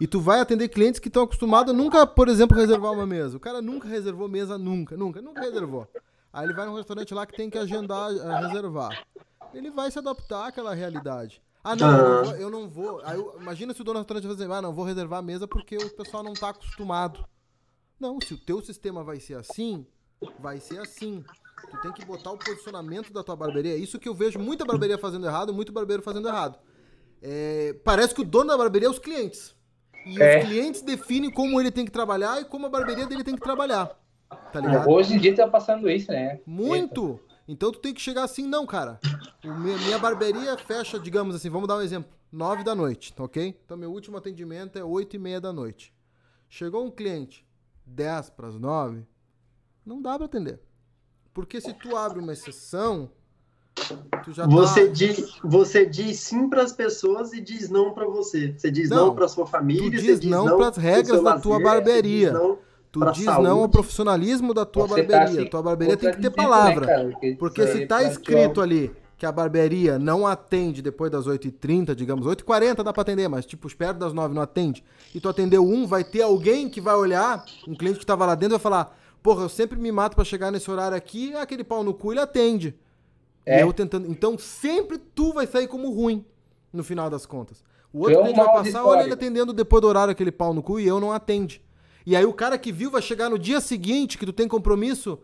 [0.00, 3.36] E tu vai atender clientes que estão acostumados a nunca, por exemplo, reservar uma mesa.
[3.36, 5.86] O cara nunca reservou mesa, nunca, nunca, nunca reservou.
[6.32, 9.04] Aí ele vai num restaurante lá que tem que agendar, uh, reservar.
[9.52, 11.42] Ele vai se adaptar àquela realidade.
[11.62, 12.36] Ah, não, eu não vou.
[12.36, 13.02] Eu não vou.
[13.04, 15.46] Aí, imagina se o dono do restaurante vai dizer, ah, não, vou reservar a mesa
[15.46, 17.24] porque o pessoal não está acostumado.
[17.98, 19.86] Não, se o teu sistema vai ser assim,
[20.38, 21.22] vai ser assim.
[21.70, 23.74] Tu tem que botar o posicionamento da tua barbearia.
[23.74, 26.58] É isso que eu vejo muita barbearia fazendo errado, muito barbeiro fazendo errado.
[27.22, 29.54] É, parece que o dono da barbearia é os clientes.
[30.06, 30.38] E é.
[30.38, 33.42] os clientes definem como ele tem que trabalhar e como a barbearia dele tem que
[33.42, 33.90] trabalhar.
[34.52, 34.88] Tá ligado?
[34.88, 36.40] Hoje em dia tá passando isso, né?
[36.46, 37.20] Muito!
[37.50, 39.00] Então tu tem que chegar assim, não, cara.
[39.42, 43.58] minha barbearia fecha, digamos assim, vamos dar um exemplo, 9 da noite, tá ok?
[43.64, 45.92] Então meu último atendimento é 8 e meia da noite.
[46.48, 47.44] Chegou um cliente
[47.84, 49.04] 10 para as 9,
[49.84, 50.60] não dá para atender.
[51.34, 53.10] Porque se tu abre uma exceção,
[54.48, 54.92] você, tá...
[54.92, 58.52] diz, você diz sim para as pessoas e diz não para você.
[58.56, 61.30] Você diz não, não para sua família, tu diz, diz não, para as regras da
[61.30, 62.32] lazer, tua barbearia.
[62.92, 63.48] Tu diz saúde.
[63.48, 65.44] não ao profissionalismo da tua você tá barbearia.
[65.44, 66.86] Tá tua barbearia tem que ter palavra.
[66.86, 71.94] Né, cara, porque se tá escrito ali que a barbearia não atende depois das 8h30,
[71.94, 74.82] digamos, 8h40 dá para atender, mas tipo, perto das 9 não atende,
[75.14, 78.34] e tu atendeu um, vai ter alguém que vai olhar, um cliente que tava lá
[78.34, 81.84] dentro vai falar, porra, eu sempre me mato para chegar nesse horário aqui, aquele pau
[81.84, 82.74] no cu ele atende.
[83.44, 83.62] É.
[83.62, 84.10] eu tentando.
[84.10, 86.24] Então sempre tu vai sair como ruim,
[86.72, 87.62] no final das contas.
[87.92, 90.80] O outro cliente vai passar, olha ele atendendo depois do horário aquele pau no cu
[90.80, 91.62] e eu não atende.
[92.10, 95.16] E aí o cara que viu vai chegar no dia seguinte que tu tem compromisso.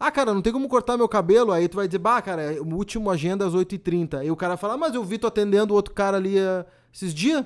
[0.00, 1.52] Ah, cara, não tem como cortar meu cabelo.
[1.52, 4.20] Aí tu vai dizer, bah, cara, o último agenda é às 8h30.
[4.20, 6.64] Aí o cara fala, ah, mas eu vi tu atendendo o outro cara ali uh,
[6.90, 7.44] esses dias.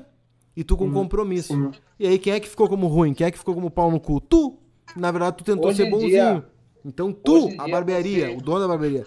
[0.57, 1.53] E tu com compromisso.
[1.53, 1.73] Sim.
[1.99, 3.13] E aí quem é que ficou como ruim?
[3.13, 4.21] Quem é que ficou como pau no cu?
[4.21, 4.57] Tu!
[4.95, 6.11] Na verdade, tu tentou Hoje ser bonzinho.
[6.11, 6.45] Dia...
[6.85, 8.37] Então tu, a barbearia, você...
[8.37, 9.05] o dono da barbearia,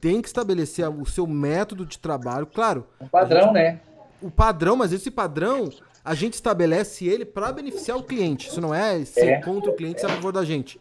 [0.00, 2.86] tem que estabelecer o seu método de trabalho, claro.
[2.98, 3.80] Um padrão, gente, né?
[4.22, 5.68] O padrão, mas esse padrão
[6.08, 8.48] a gente estabelece ele para beneficiar o cliente.
[8.48, 9.40] Isso não é ser é.
[9.42, 10.80] contra o cliente, ser a favor da gente.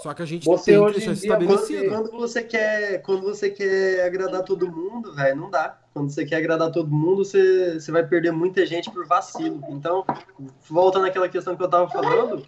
[0.00, 1.36] Só que a gente você tem que deixar.
[1.44, 5.80] Quando, quando, você quer, quando você quer agradar todo mundo, velho, não dá.
[5.92, 9.60] Quando você quer agradar todo mundo, você, você vai perder muita gente por vacilo.
[9.70, 10.04] Então,
[10.68, 12.46] voltando àquela questão que eu tava falando,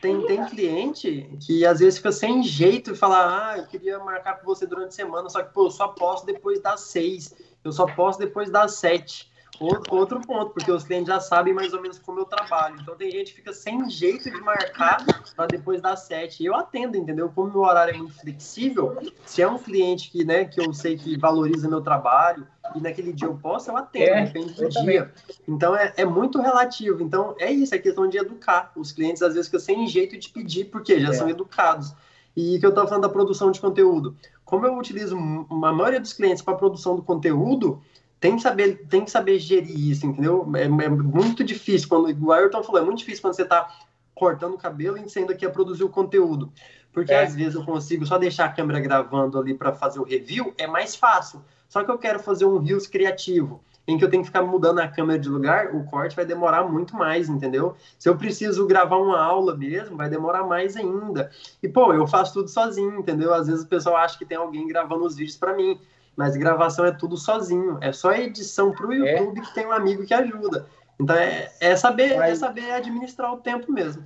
[0.00, 4.38] tem, tem cliente que às vezes fica sem jeito e fala, ah, eu queria marcar
[4.38, 7.72] com você durante a semana, só que, pô, eu só posso depois das seis, eu
[7.72, 9.34] só posso depois das sete.
[9.60, 12.76] Outro ponto, porque os clientes já sabem mais ou menos como eu trabalho.
[12.80, 16.44] Então tem gente que fica sem jeito de marcar para depois das sete.
[16.44, 17.30] Eu atendo, entendeu?
[17.34, 20.96] Como meu horário é muito flexível, se é um cliente que, né, que eu sei
[20.96, 25.12] que valoriza meu trabalho e naquele dia eu posso, eu atendo, é, depende do dia.
[25.46, 27.02] Então é, é muito relativo.
[27.02, 28.72] Então é isso, é questão de educar.
[28.76, 31.12] Os clientes às vezes ficam sem jeito de pedir, porque já é.
[31.12, 31.94] são educados.
[32.36, 34.14] E que eu estava falando da produção de conteúdo.
[34.44, 37.82] Como eu utilizo a maioria dos clientes para produção do conteúdo,
[38.20, 40.50] tem que saber, tem que saber gerir isso, entendeu?
[40.56, 43.68] É, é muito difícil quando, o Ayrton falou, é muito difícil quando você está
[44.14, 46.50] cortando o cabelo e sendo aqui a produzir o conteúdo.
[46.92, 47.22] Porque é.
[47.22, 50.66] às vezes eu consigo só deixar a câmera gravando ali para fazer o review, é
[50.66, 51.44] mais fácil.
[51.68, 54.78] Só que eu quero fazer um Reels criativo, em que eu tenho que ficar mudando
[54.78, 57.76] a câmera de lugar, o corte vai demorar muito mais, entendeu?
[57.98, 61.30] Se eu preciso gravar uma aula mesmo, vai demorar mais ainda.
[61.62, 63.34] E, pô, eu faço tudo sozinho, entendeu?
[63.34, 65.78] Às vezes o pessoal acha que tem alguém gravando os vídeos para mim
[66.16, 67.78] mas gravação é tudo sozinho.
[67.80, 69.18] É só edição para o é.
[69.18, 69.42] YouTube é.
[69.42, 70.66] que tem um amigo que ajuda.
[70.98, 72.32] Então é, é saber é mas...
[72.32, 74.04] é saber administrar o tempo mesmo.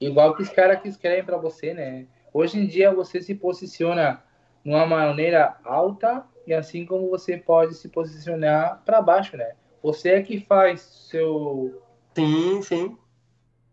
[0.00, 2.06] Igual que os caras que escrevem para você, né?
[2.32, 4.22] Hoje em dia você se posiciona
[4.64, 9.54] de uma maneira alta e assim como você pode se posicionar para baixo, né?
[9.82, 11.82] Você é que faz seu.
[12.14, 12.96] Sim, sim.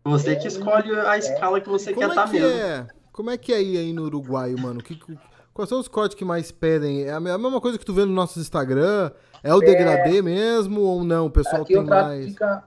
[0.04, 2.48] Você é, que escolhe a escala que você quer estar tá mesmo.
[2.48, 2.86] É?
[3.12, 4.82] Como é que é aí, aí no Uruguai, mano?
[4.82, 4.98] Que,
[5.54, 7.04] Quais são os cortes que mais pedem?
[7.04, 9.12] É a mesma coisa que tu vê no nosso Instagram?
[9.40, 9.64] É o é...
[9.64, 11.26] degradê mesmo ou não?
[11.26, 12.26] O pessoal aqui tem mais.
[12.26, 12.64] Fica...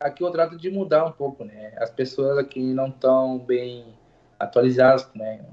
[0.00, 1.74] Aqui eu trato de mudar um pouco, né?
[1.76, 3.94] As pessoas aqui não estão bem
[4.38, 5.44] atualizadas, né?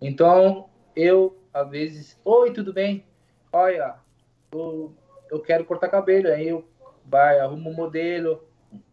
[0.00, 3.04] Então, eu, às vezes, oi, tudo bem?
[3.52, 3.96] Olha,
[4.52, 4.94] eu,
[5.28, 6.28] eu quero cortar cabelo.
[6.28, 6.64] Aí eu
[7.04, 8.44] vai, arrumo um modelo.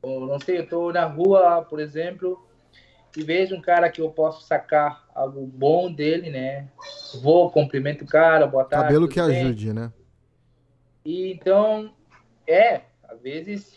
[0.01, 2.43] Ou, não sei, eu tô na rua, por exemplo,
[3.15, 6.67] e vejo um cara que eu posso sacar algo bom dele, né?
[7.21, 8.85] Vou, cumprimento o cara, boa tarde.
[8.85, 9.91] Cabelo que ajude, né?
[11.03, 11.91] E então,
[12.47, 13.75] é, às vezes,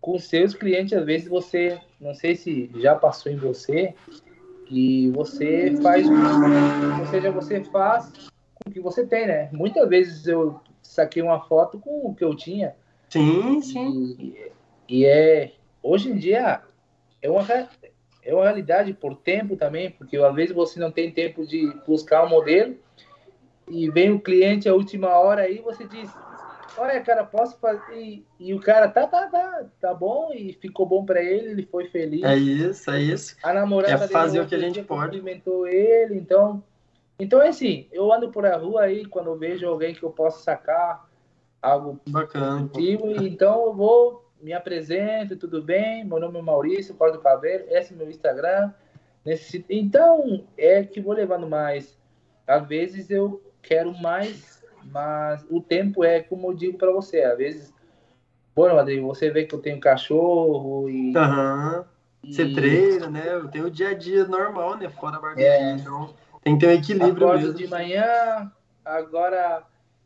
[0.00, 3.94] com seus clientes, às vezes você, não sei se já passou em você,
[4.66, 8.10] que você faz, ou seja, você faz
[8.54, 9.48] com o que você tem, né?
[9.52, 12.74] Muitas vezes eu saquei uma foto com o que eu tinha.
[13.08, 14.16] Sim, sim.
[14.18, 14.52] E,
[14.88, 16.62] e é, hoje em dia,
[17.22, 17.44] é uma,
[18.24, 22.24] é uma realidade por tempo também, porque às vezes você não tem tempo de buscar
[22.24, 22.76] um modelo
[23.68, 26.10] e vem o cliente a última hora aí você diz,
[26.76, 27.94] olha, cara, posso fazer.
[27.96, 31.66] E, e, o cara tá, tá, tá, tá bom e ficou bom para ele, ele
[31.66, 32.22] foi feliz.
[32.24, 33.36] É isso, é isso.
[33.42, 35.18] A namorada é fazer o que a gente pode.
[35.18, 36.62] Cumprimentou ele, então.
[37.18, 40.10] Então é assim, eu ando por a rua aí quando eu vejo alguém que eu
[40.10, 41.08] possa sacar
[41.62, 42.66] algo bacana.
[42.66, 46.04] Positivo, então eu vou, me apresento, tudo bem?
[46.04, 48.72] Meu nome é Maurício, Porto Caveiro, esse é meu Instagram.
[49.24, 51.98] Nesse, então é que vou levando mais.
[52.46, 54.54] Às vezes eu quero mais
[54.90, 57.74] mas o tempo é como eu digo para você, às vezes,
[58.54, 61.16] bom, Rodrigo, você vê que eu tenho cachorro e.
[61.16, 61.84] Uhum.
[62.24, 62.54] Você e...
[62.54, 63.22] treina, né?
[63.26, 64.88] Eu tenho o dia a dia normal, né?
[64.88, 65.68] Fora a barbearia.
[65.68, 65.72] É.
[65.72, 67.58] Então tem que ter um equilíbrio Acordo mesmo.
[67.58, 68.52] de manhã,
[68.84, 69.64] agora.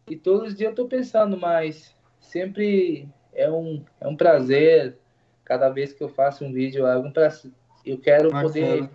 [0.09, 4.99] E todos os dias eu tô pensando, mas sempre é um, é um prazer.
[5.45, 7.53] Cada vez que eu faço um vídeo, é um prazer.
[7.87, 8.43] Eu quero Bacana.
[8.43, 8.91] poder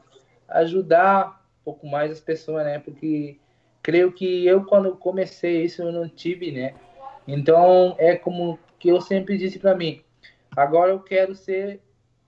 [0.50, 2.78] ajudar um pouco mais as pessoas, né?
[2.78, 3.40] Porque
[3.82, 6.76] creio que eu quando comecei isso eu não tive, né?
[7.28, 10.02] Então é como que eu sempre disse para mim.
[10.56, 11.82] Agora eu quero ser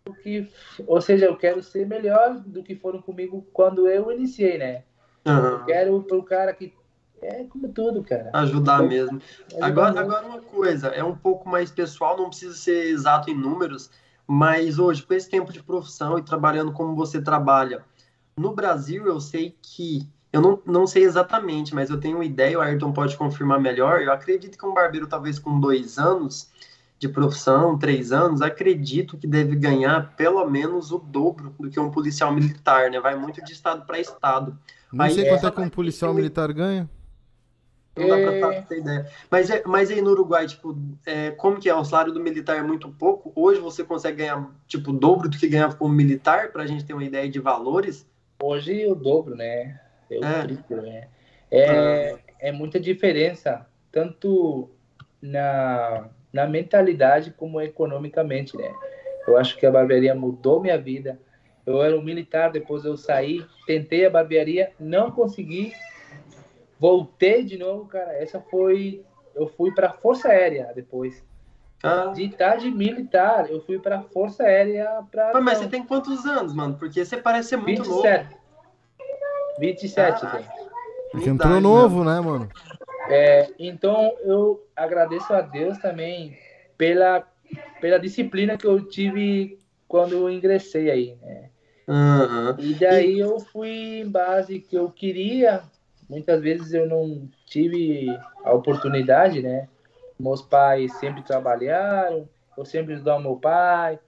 [0.07, 0.47] o que,
[0.87, 4.83] ou seja, eu quero ser melhor do que foram comigo quando eu iniciei, né?
[5.25, 5.35] Uhum.
[5.35, 6.73] Eu quero pro cara que
[7.21, 8.29] é como tudo, cara.
[8.33, 9.21] Ajudar então, mesmo.
[9.49, 10.05] Ajudar agora, mesmo.
[10.05, 13.89] agora uma coisa, é um pouco mais pessoal, não precisa ser exato em números,
[14.27, 17.83] mas hoje, com esse tempo de profissão e trabalhando como você trabalha,
[18.37, 22.59] no Brasil eu sei que eu não, não sei exatamente, mas eu tenho uma ideia,
[22.59, 24.01] o Ayrton pode confirmar melhor.
[24.01, 26.49] Eu acredito que um barbeiro, talvez com dois anos
[26.99, 31.89] de profissão, três anos, acredito que deve ganhar pelo menos o dobro do que um
[31.89, 32.99] policial militar, né?
[32.99, 34.57] Vai muito de estado para estado.
[34.91, 36.89] Não aí, sei quanto é que um policial militar ganha.
[37.95, 39.09] Não dá pra ter ideia.
[39.31, 41.75] Mas, é, mas aí no Uruguai, tipo, é, como que é?
[41.75, 43.31] O salário do militar é muito pouco.
[43.35, 46.93] Hoje você consegue ganhar, tipo, o dobro do que ganhava como militar, pra gente ter
[46.93, 48.05] uma ideia de valores?
[48.43, 49.79] Hoje o dobro, né?
[50.11, 50.43] É o é.
[50.43, 51.07] triplo, né?
[51.49, 52.19] É, ah.
[52.39, 54.69] é muita diferença, tanto
[55.21, 58.73] na, na mentalidade como economicamente, né?
[59.25, 61.19] Eu acho que a barbearia mudou minha vida.
[61.65, 65.73] Eu era um militar, depois eu saí, tentei a barbearia, não consegui,
[66.79, 68.13] voltei de novo, cara.
[68.13, 69.03] Essa foi.
[69.33, 71.23] Eu fui para Força Aérea depois.
[71.83, 72.11] Ah.
[72.15, 75.39] De idade militar, eu fui para Força Aérea para.
[75.41, 76.75] Mas você tem quantos anos, mano?
[76.77, 78.23] Porque você parece ser muito 27.
[78.23, 78.45] novo.
[79.59, 80.45] 27 tem.
[81.11, 82.49] Porque entrou novo, né, mano?
[83.09, 86.37] É, então eu agradeço a Deus também
[86.77, 87.25] pela,
[87.79, 91.49] pela disciplina que eu tive quando eu ingressei aí, né?
[91.87, 92.55] Uhum.
[92.57, 95.61] E daí eu fui em base que eu queria.
[96.09, 98.07] Muitas vezes eu não tive
[98.43, 99.67] a oportunidade, né?
[100.19, 103.99] Meus pais sempre trabalharam, eu sempre ajudava meu pai.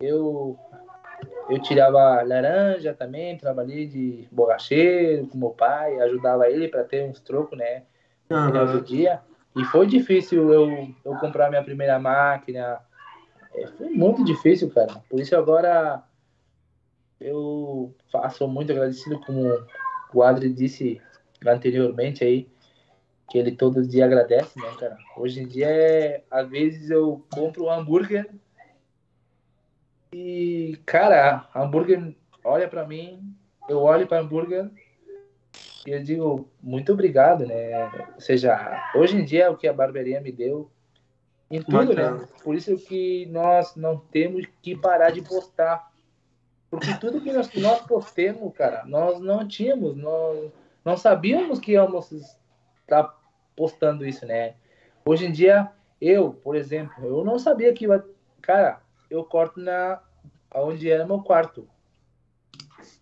[0.00, 0.58] Eu
[1.48, 7.20] eu tirava laranja também, trabalhei de borracheiro com meu pai, ajudava ele para ter uns
[7.20, 7.84] trocos, né?
[8.28, 8.46] No uhum.
[8.46, 9.20] final do dia.
[9.54, 12.80] E foi difícil eu, eu comprar minha primeira máquina.
[13.54, 15.02] É, foi muito difícil, cara.
[15.08, 16.02] Por isso agora
[17.20, 19.48] eu faço muito agradecido, como
[20.12, 21.00] o Adri disse
[21.52, 22.48] anteriormente aí,
[23.28, 24.96] que ele todo dia agradece, né, cara?
[25.16, 28.28] Hoje em dia, é, às vezes eu compro um hambúrguer
[30.12, 33.34] e, cara, hambúrguer olha para mim,
[33.68, 34.70] eu olho para hambúrguer
[35.86, 37.90] e eu digo muito obrigado, né?
[38.14, 40.70] Ou seja, hoje em dia é o que a barbearia me deu
[41.50, 42.26] em tudo, né?
[42.42, 45.92] Por isso que nós não temos que parar de postar.
[46.70, 50.50] Porque tudo que nós, nós postemos, cara, nós não tínhamos, nós
[50.86, 52.12] não sabíamos que íamos
[52.80, 53.12] estar
[53.56, 54.54] postando isso, né?
[55.04, 55.68] Hoje em dia,
[56.00, 58.04] eu, por exemplo, eu não sabia que ia.
[58.40, 60.00] Cara, eu corto na
[60.54, 61.68] onde era meu quarto.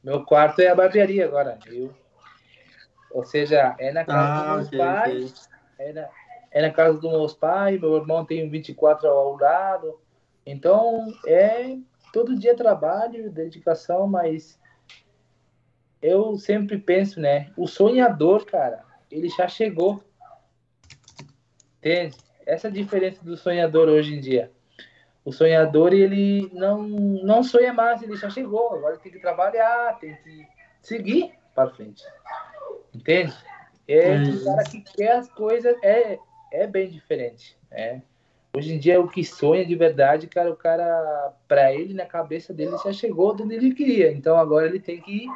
[0.02, 1.58] Meu quarto é a barbearia agora.
[1.66, 1.92] Eu,
[3.10, 5.50] ou seja, é na casa ah, dos meus okay, pais.
[5.74, 5.86] Okay.
[5.86, 6.08] É, na,
[6.52, 7.78] é na casa dos meus pais.
[7.78, 10.00] Meu irmão tem 24 ao lado.
[10.46, 11.76] Então, é
[12.14, 14.58] todo dia trabalho, dedicação, mas
[16.04, 17.50] eu sempre penso, né?
[17.56, 20.04] O sonhador, cara, ele já chegou.
[21.78, 22.14] Entende?
[22.44, 24.52] Essa é a diferença do sonhador hoje em dia.
[25.24, 28.74] O sonhador, ele não, não sonha mais, ele já chegou.
[28.74, 30.46] Agora tem que trabalhar, tem que
[30.82, 32.04] seguir para frente.
[32.94, 33.32] Entende?
[33.88, 36.18] É, o cara que quer as coisas é,
[36.52, 37.56] é bem diferente.
[37.70, 38.02] Né?
[38.54, 42.52] Hoje em dia, o que sonha de verdade, cara, o cara, para ele, na cabeça
[42.52, 44.12] dele, já chegou onde ele queria.
[44.12, 45.26] Então agora ele tem que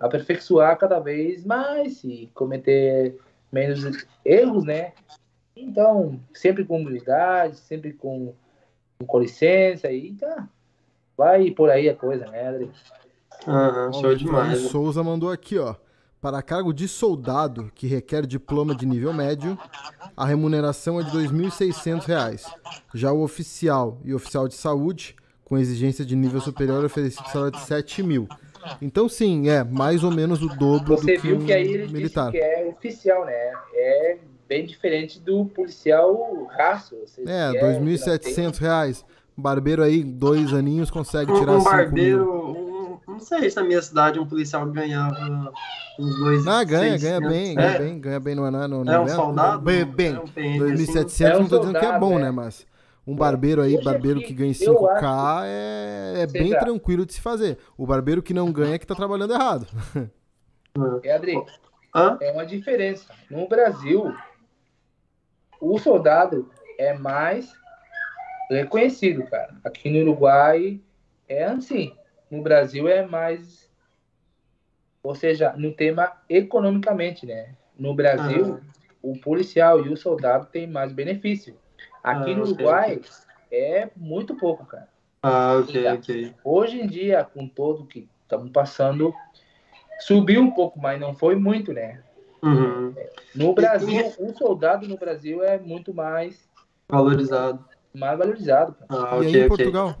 [0.00, 3.18] aperfeiçoar cada vez mais e cometer
[3.52, 4.92] menos erros, né?
[5.54, 8.32] Então, sempre com humildade, sempre com,
[9.06, 10.48] com licença e tá.
[11.16, 12.70] Vai por aí a coisa, né, Adri?
[13.46, 14.58] Aham, show demais.
[14.68, 15.74] Souza mandou aqui, ó.
[16.20, 19.58] Para cargo de soldado, que requer diploma de nível médio,
[20.16, 22.44] a remuneração é de R$ 2.600.
[22.94, 27.52] Já o oficial e oficial de saúde, com exigência de nível superior, é oferecido salário
[27.52, 28.28] de R$ 7 mil.
[28.80, 31.66] Então, sim, é mais ou menos o dobro Você do que viu um que aí
[31.72, 32.30] ele militar.
[32.30, 33.52] disse que é oficial, né?
[33.74, 36.48] É bem diferente do policial
[37.06, 39.04] seja, É, que R$ que não 2.700 reais.
[39.36, 43.00] Barbeiro aí, dois aninhos, consegue Um, tirar um 5 barbeiro, mil.
[43.08, 45.52] um- não sei se na minha cidade um policial ganhava
[45.98, 46.46] uns dois.
[46.46, 47.02] Ah, ganha, 600.
[47.02, 49.62] ganha bem, É, ganha bem, ganha bem, não é, não, não É um é- soldado?
[49.62, 50.14] Bem, bem.
[50.14, 52.22] É um PM, 2.700 É um não tô dizendo que é bom, é.
[52.22, 52.66] né, mas
[53.10, 57.20] um barbeiro aí, Hoje barbeiro que ganha eu 5K é, é bem tranquilo de se
[57.20, 57.58] fazer.
[57.76, 59.66] O barbeiro que não ganha é que tá trabalhando errado.
[61.02, 61.34] É, Adri,
[61.92, 62.16] Hã?
[62.20, 63.12] é uma diferença.
[63.28, 64.14] No Brasil,
[65.60, 66.48] o soldado
[66.78, 67.52] é mais
[68.48, 69.56] reconhecido, cara.
[69.64, 70.80] Aqui no Uruguai
[71.28, 71.92] é assim.
[72.30, 73.68] No Brasil é mais.
[75.02, 77.56] Ou seja, no tema economicamente, né?
[77.76, 78.60] No Brasil,
[79.02, 81.56] o policial e o soldado têm mais benefício.
[82.02, 83.02] Aqui Ah, no Uruguai ok.
[83.50, 84.88] é muito pouco, cara.
[85.22, 86.34] Ah, ok, ok.
[86.44, 89.14] Hoje em dia, com todo que estamos passando,
[90.00, 92.02] subiu um pouco, mas não foi muito, né?
[92.42, 92.94] Uhum.
[93.34, 96.48] No Brasil, o soldado no Brasil é muito mais,
[96.88, 97.64] Valorizado.
[97.94, 98.74] mais valorizado.
[98.74, 98.86] cara.
[98.88, 99.48] Ah, e ok, aí em ok.
[99.48, 99.94] Portugal?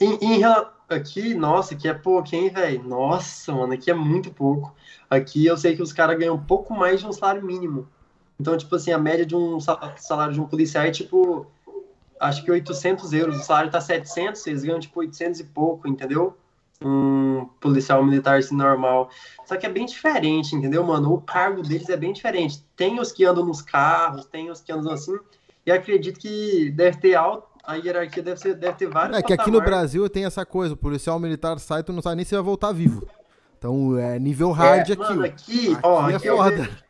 [0.00, 2.82] Em, em rela- aqui, nossa, aqui é pouco, hein, velho?
[2.82, 4.74] Nossa, mano, aqui é muito pouco.
[5.10, 7.88] Aqui eu sei que os caras ganham um pouco mais de um salário mínimo.
[8.40, 11.46] Então, tipo assim, a média de um sa- salário de um policial é tipo,
[12.20, 13.36] acho que 800 euros.
[13.38, 16.36] O salário tá 700, eles ganham tipo 800 e pouco, entendeu?
[16.80, 19.10] Um policial militar assim, normal.
[19.44, 21.12] Só que é bem diferente, entendeu, mano?
[21.14, 22.62] O cargo deles é bem diferente.
[22.76, 25.16] Tem os que andam nos carros, tem os que andam assim.
[25.66, 29.32] E acredito que deve ter alto, a hierarquia deve, ser, deve ter vários É que
[29.32, 29.60] aqui no.
[29.60, 32.70] Brasil tem essa coisa, o policial militar sai, tu não sabe nem se vai voltar
[32.72, 33.06] vivo.
[33.58, 34.96] Então é nível hard aqui.
[34.96, 35.24] Mano, ó.
[35.26, 36.50] aqui, ó, Aqui é aqui, eu foda.
[36.56, 36.87] vejo-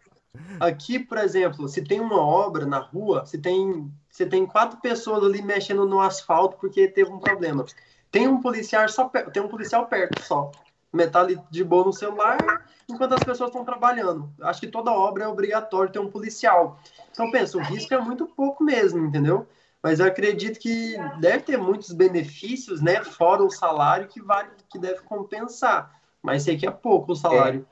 [0.61, 5.25] aqui, por exemplo, se tem uma obra na rua, se tem, se tem quatro pessoas
[5.25, 7.65] ali mexendo no asfalto porque teve um problema.
[8.11, 10.51] Tem um policial só tem um policial perto só.
[10.93, 14.31] Metal ali de boa no celular, enquanto as pessoas estão trabalhando.
[14.41, 16.81] Acho que toda obra é obrigatório ter um policial.
[17.11, 19.47] Então, pensa, o risco é muito pouco mesmo, entendeu?
[19.83, 23.05] Mas eu acredito que deve ter muitos benefícios, né?
[23.05, 26.01] Fora o salário que vale, que deve compensar.
[26.23, 27.67] Mas sei que é pouco o salário.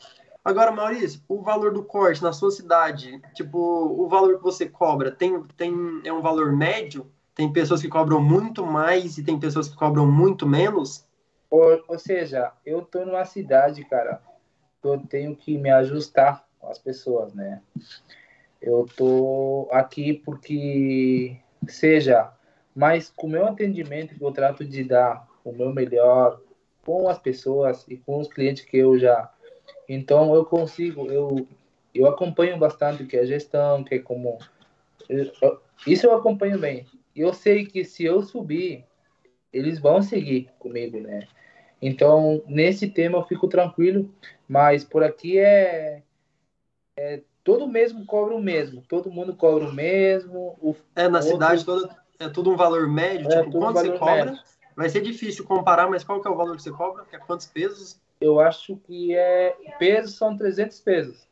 [0.46, 5.10] Agora, Maurício, o valor do corte na sua cidade, tipo, o valor que você cobra,
[5.10, 5.74] tem, tem,
[6.04, 7.10] é um valor médio?
[7.34, 11.04] Tem pessoas que cobram muito mais e tem pessoas que cobram muito menos?
[11.50, 14.22] Ou, ou seja, eu tô numa cidade, cara,
[14.84, 17.60] eu tenho que me ajustar com as pessoas, né?
[18.62, 21.36] Eu tô aqui porque,
[21.66, 22.32] seja,
[22.72, 26.40] mas com o meu atendimento eu trato de dar o meu melhor
[26.84, 29.28] com as pessoas e com os clientes que eu já
[29.88, 31.46] então eu consigo eu
[31.94, 34.38] eu acompanho bastante o que é gestão que é como
[35.86, 38.84] isso eu acompanho bem E eu sei que se eu subir
[39.52, 41.26] eles vão seguir comigo né
[41.80, 44.12] então nesse tema eu fico tranquilo
[44.48, 46.02] mas por aqui é,
[46.96, 51.32] é todo mesmo cobra o mesmo todo mundo cobra o mesmo o, É, na Outro-
[51.32, 53.30] cidade toda é tudo um valor médio?
[53.30, 54.24] É, tipo, tudo um quanto você cobra?
[54.24, 54.42] médio.
[54.74, 57.04] Vai ser difícil comparar, mas qual que é o valor que você cobra?
[57.04, 58.00] Que é quantos pesos?
[58.20, 61.26] Eu acho que é pesos são 300 pesos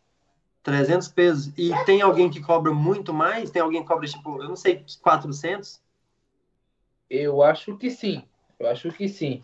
[0.65, 1.53] 300 pesos.
[1.59, 3.51] E tem alguém que cobra muito mais?
[3.51, 5.81] Tem alguém que cobra, tipo, eu não sei, 400?
[7.09, 8.25] Eu acho que sim.
[8.59, 9.43] Eu acho que sim.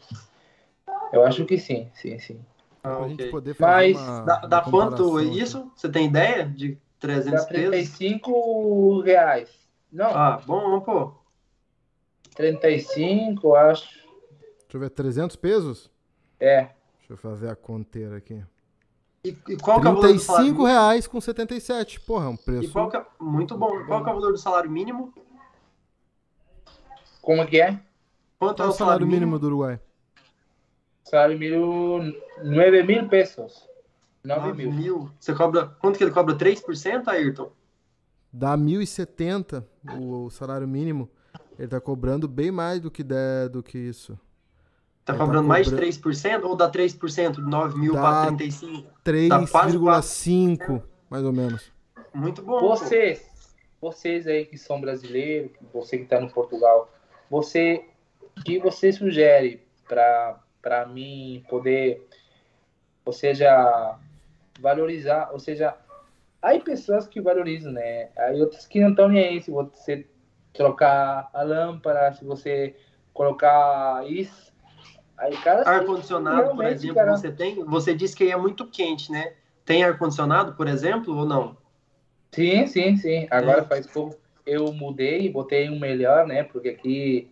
[1.12, 2.45] Eu acho que sim, sim, sim.
[2.82, 5.70] Ah, Pra gente poder fazer Mas uma, Dá, uma dá quanto isso?
[5.76, 7.70] Você tem ideia de 300 Dá pesos?
[7.70, 9.51] 35 reais.
[9.93, 11.14] Não, Ah, bom, pô.
[12.34, 13.91] 35, eu acho.
[13.91, 15.91] Deixa eu ver, 300 pesos?
[16.38, 16.70] É.
[17.11, 18.40] Deixa eu fazer a conteira aqui.
[19.24, 22.00] E, e qual que é o valor do salário 35 reais com 77.
[22.00, 22.72] Porra, é um E preço...
[22.72, 23.84] qual que é, muito bom.
[23.84, 25.12] Qual que é o valor do salário mínimo?
[27.20, 27.80] Como que é?
[28.38, 29.80] Quanto Qual é o salário mínimo do Uruguai?
[31.02, 33.68] Salário mínimo 9 mil pesos.
[34.22, 34.72] 9 9 mil.
[34.72, 35.11] mil.
[35.18, 35.66] Você cobra.
[35.66, 36.36] Quanto que ele cobra?
[36.36, 37.50] 3%, Ayrton?
[38.32, 39.64] Dá 1.070
[39.98, 41.11] o, o salário mínimo.
[41.58, 44.16] Ele tá cobrando bem mais do que, der, do que isso.
[45.12, 47.38] Tá tá cobrando mais de cobra- 3% ou dá 3%?
[47.38, 48.82] 9 mil Dá- para 35?
[49.28, 51.72] Tá quase 3,5 mais ou menos.
[52.14, 52.61] Muito bom.
[52.61, 52.68] pô.
[52.68, 53.20] Você,
[53.80, 56.90] vocês aí que são brasileiros, você que está no Portugal,
[57.30, 57.84] você
[58.44, 62.06] que você sugere para para mim poder,
[63.04, 63.96] ou seja,
[64.61, 65.74] valorizar, ou seja,
[66.42, 68.08] Há pessoas que valorizam, né?
[68.16, 69.42] Há outras que não estão nem aí.
[69.42, 70.06] Se você
[70.54, 72.74] trocar a lâmpada, se você
[73.12, 74.49] colocar isso.
[75.21, 77.16] Aí, cara, ar-condicionado, por exemplo, cara...
[77.16, 77.62] você tem?
[77.62, 79.35] Você disse que é muito quente, né?
[79.66, 81.57] Tem ar-condicionado, por exemplo, ou não?
[82.33, 83.29] Sim, sim, sim.
[83.31, 83.64] Agora é.
[83.64, 84.16] faz pouco
[84.47, 86.43] eu mudei, botei um melhor, né?
[86.43, 87.31] Porque aqui,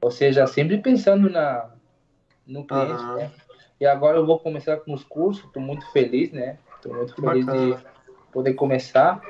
[0.00, 1.70] ou seja, sempre pensando na,
[2.46, 3.16] no cliente, uhum.
[3.16, 3.30] né?
[3.80, 6.58] E agora eu vou começar com os cursos, estou muito feliz, né?
[6.76, 7.76] Estou muito feliz Bacana.
[7.76, 7.84] de
[8.32, 9.20] poder começar.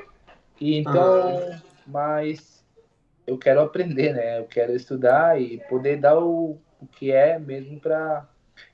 [0.59, 1.59] E então, uhum.
[1.87, 2.63] mas
[3.27, 4.39] eu quero aprender, né?
[4.39, 8.25] Eu quero estudar e poder dar o, o que é mesmo para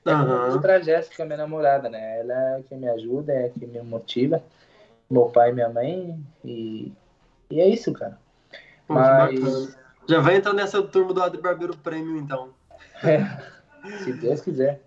[0.04, 0.60] é uhum.
[0.60, 2.20] para Jéssica, minha namorada, né?
[2.20, 4.42] Ela é que me ajuda, é que me motiva.
[5.10, 6.18] Meu pai e minha mãe.
[6.44, 6.92] E,
[7.50, 8.18] e é isso, cara.
[8.86, 9.76] Pô, Mas...
[10.08, 12.50] Já vai entrar nessa turma do Adri Barbeiro Prêmio, então.
[13.02, 13.18] É,
[14.04, 14.80] se Deus quiser.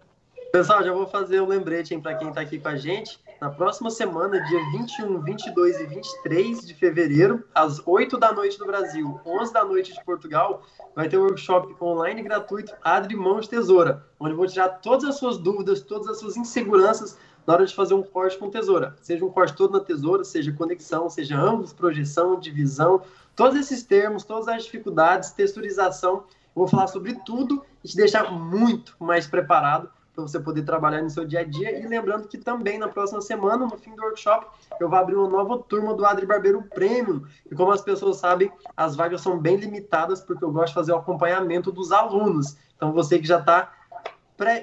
[0.51, 3.19] Pessoal, já vou fazer o um lembrete para quem está aqui com a gente.
[3.39, 8.65] Na próxima semana, dia 21, 22 e 23 de fevereiro, às 8 da noite do
[8.65, 10.61] Brasil, 11 da noite de Portugal,
[10.93, 15.05] vai ter um workshop online gratuito Adri Mão de Tesoura, onde eu vou tirar todas
[15.05, 17.17] as suas dúvidas, todas as suas inseguranças
[17.47, 18.97] na hora de fazer um corte com tesoura.
[19.01, 23.01] Seja um corte todo na tesoura, seja conexão, seja ângulos, projeção, divisão,
[23.37, 26.15] todos esses termos, todas as dificuldades, texturização.
[26.15, 31.01] Eu vou falar sobre tudo e te deixar muito mais preparado para você poder trabalhar
[31.01, 31.79] no seu dia a dia.
[31.79, 34.47] E lembrando que também na próxima semana, no fim do workshop,
[34.79, 37.23] eu vou abrir uma nova turma do Adri Barbeiro Premium.
[37.49, 40.91] E como as pessoas sabem, as vagas são bem limitadas, porque eu gosto de fazer
[40.91, 42.57] o acompanhamento dos alunos.
[42.75, 43.73] Então você que já está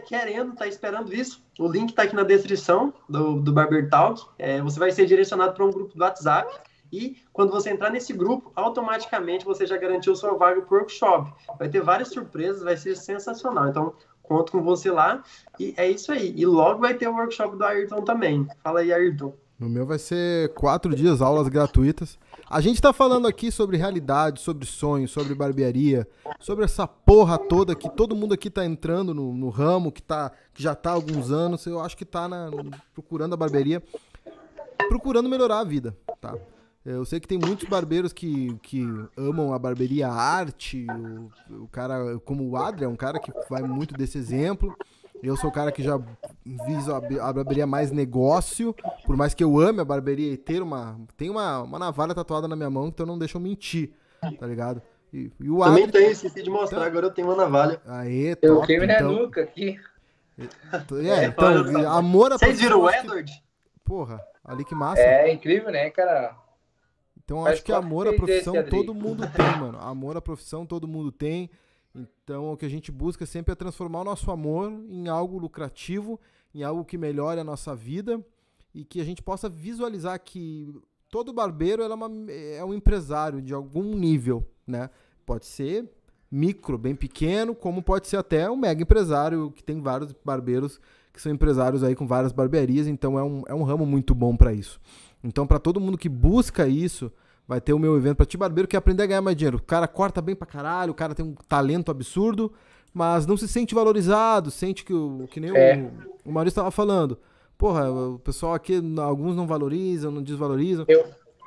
[0.07, 4.27] querendo, está esperando isso, o link está aqui na descrição do, do Barber Talk.
[4.39, 6.51] É, você vai ser direcionado para um grupo do WhatsApp.
[6.93, 11.33] E quando você entrar nesse grupo, automaticamente você já garantiu sua vaga para o workshop.
[11.59, 13.69] Vai ter várias surpresas, vai ser sensacional.
[13.69, 13.93] Então,
[14.27, 15.23] conto com você lá.
[15.59, 16.33] E é isso aí.
[16.37, 18.47] E logo vai ter o workshop do Ayrton também.
[18.63, 19.33] Fala aí, Ayrton.
[19.59, 22.19] No meu vai ser quatro dias, aulas gratuitas.
[22.49, 26.07] A gente tá falando aqui sobre realidade, sobre sonhos, sobre barbearia,
[26.39, 30.31] sobre essa porra toda que todo mundo aqui tá entrando no, no ramo, que, tá,
[30.53, 31.65] que já tá há alguns anos.
[31.65, 32.51] Eu acho que tá na,
[32.93, 33.83] procurando a barbearia,
[34.91, 36.37] procurando melhorar a vida, tá?
[36.87, 40.87] Eu sei que tem muitos barbeiros que, que amam a barbearia arte.
[41.51, 44.73] O, o cara, como o Adri, é um cara que vai muito desse exemplo.
[45.21, 46.01] Eu sou o cara que já
[46.45, 48.73] viso a, a, barbearia mais negócio.
[49.05, 50.97] Por mais que eu ame a barbearia e ter uma.
[51.17, 53.91] Tem uma, uma navalha tatuada na minha mão, então não deixa eu mentir,
[54.39, 54.81] tá ligado?
[55.13, 57.81] E, e o Também tem, esqueci de mostrar, então, agora eu tenho uma navalha.
[57.85, 59.13] Aê, top, Eu queimo então...
[59.13, 59.81] na nuca aqui.
[60.39, 63.33] É, então, amor a Vocês viram o Edward?
[63.83, 65.01] Porra, ali que massa.
[65.01, 66.37] É incrível, né, cara?
[67.27, 69.79] Então Mas acho que amor à profissão todo mundo tem, mano.
[69.81, 71.51] Amor à profissão todo mundo tem.
[71.93, 76.21] Então o que a gente busca sempre é transformar o nosso amor em algo lucrativo,
[76.55, 78.25] em algo que melhore a nossa vida
[78.73, 80.73] e que a gente possa visualizar que
[81.11, 84.89] todo barbeiro é, uma, é um empresário de algum nível, né?
[85.25, 85.91] Pode ser
[86.31, 90.81] micro, bem pequeno, como pode ser até um mega empresário, que tem vários barbeiros
[91.13, 94.37] que são empresários aí com várias barbearias, então é um, é um ramo muito bom
[94.37, 94.79] para isso.
[95.27, 97.13] Então, para todo mundo que busca isso,
[97.49, 99.57] vai ter o meu evento para ti barbeiro que é aprender a ganhar mais dinheiro.
[99.57, 102.53] O cara corta bem pra caralho, o cara tem um talento absurdo,
[102.95, 105.77] mas não se sente valorizado, sente que, o, que nem é.
[106.25, 107.19] o, o Maurício estava falando.
[107.59, 110.85] Porra, o pessoal aqui, alguns não valorizam, não desvalorizam.
[110.87, 111.07] Eu,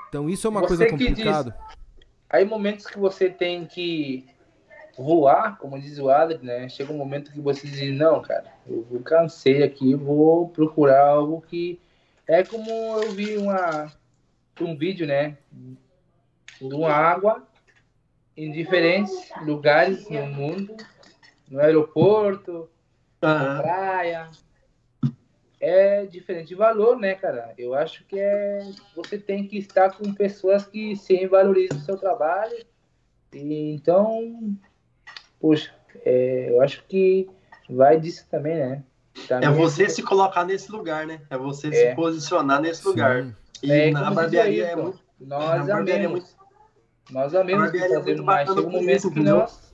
[0.09, 1.55] então isso é uma coisa complicada.
[2.29, 4.25] Aí momentos que você tem que
[4.97, 6.67] voar, como diz o Adri, né?
[6.67, 11.79] Chega um momento que você diz, não, cara, eu cansei aqui, vou procurar algo que
[12.29, 13.91] é como eu vi uma,
[14.61, 15.35] um vídeo, né?
[16.61, 17.47] De uma água
[18.37, 19.11] em diferentes
[19.41, 20.77] lugares no mundo,
[21.49, 22.69] no aeroporto,
[23.19, 24.29] na praia.
[25.59, 27.51] É diferente de valor, né, cara?
[27.57, 28.59] Eu acho que é
[28.95, 32.63] você tem que estar com pessoas que sim valorizam o seu trabalho.
[33.33, 34.55] E, então,
[35.39, 35.73] poxa,
[36.05, 37.27] é, eu acho que
[37.67, 38.83] vai disso também, né?
[39.29, 41.21] É você se colocar nesse lugar, né?
[41.29, 41.71] É você é.
[41.71, 42.89] se posicionar nesse Sim.
[42.89, 43.27] lugar.
[43.61, 44.99] E é, na barbearia é muito.
[45.19, 46.05] Nós na amemos.
[46.05, 46.27] É muito,
[47.11, 49.69] nós amemos a barbearia é muito bacana um momento que nós.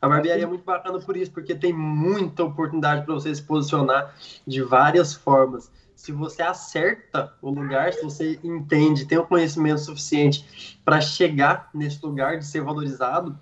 [0.00, 4.14] A barbearia é muito bacana por isso, porque tem muita oportunidade para você se posicionar
[4.46, 5.70] de várias formas.
[5.96, 12.04] Se você acerta o lugar, se você entende, tem o conhecimento suficiente para chegar nesse
[12.04, 13.38] lugar de ser valorizado,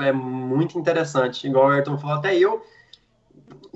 [0.00, 1.46] é muito interessante.
[1.46, 2.64] Igual o Ayrton falou, até eu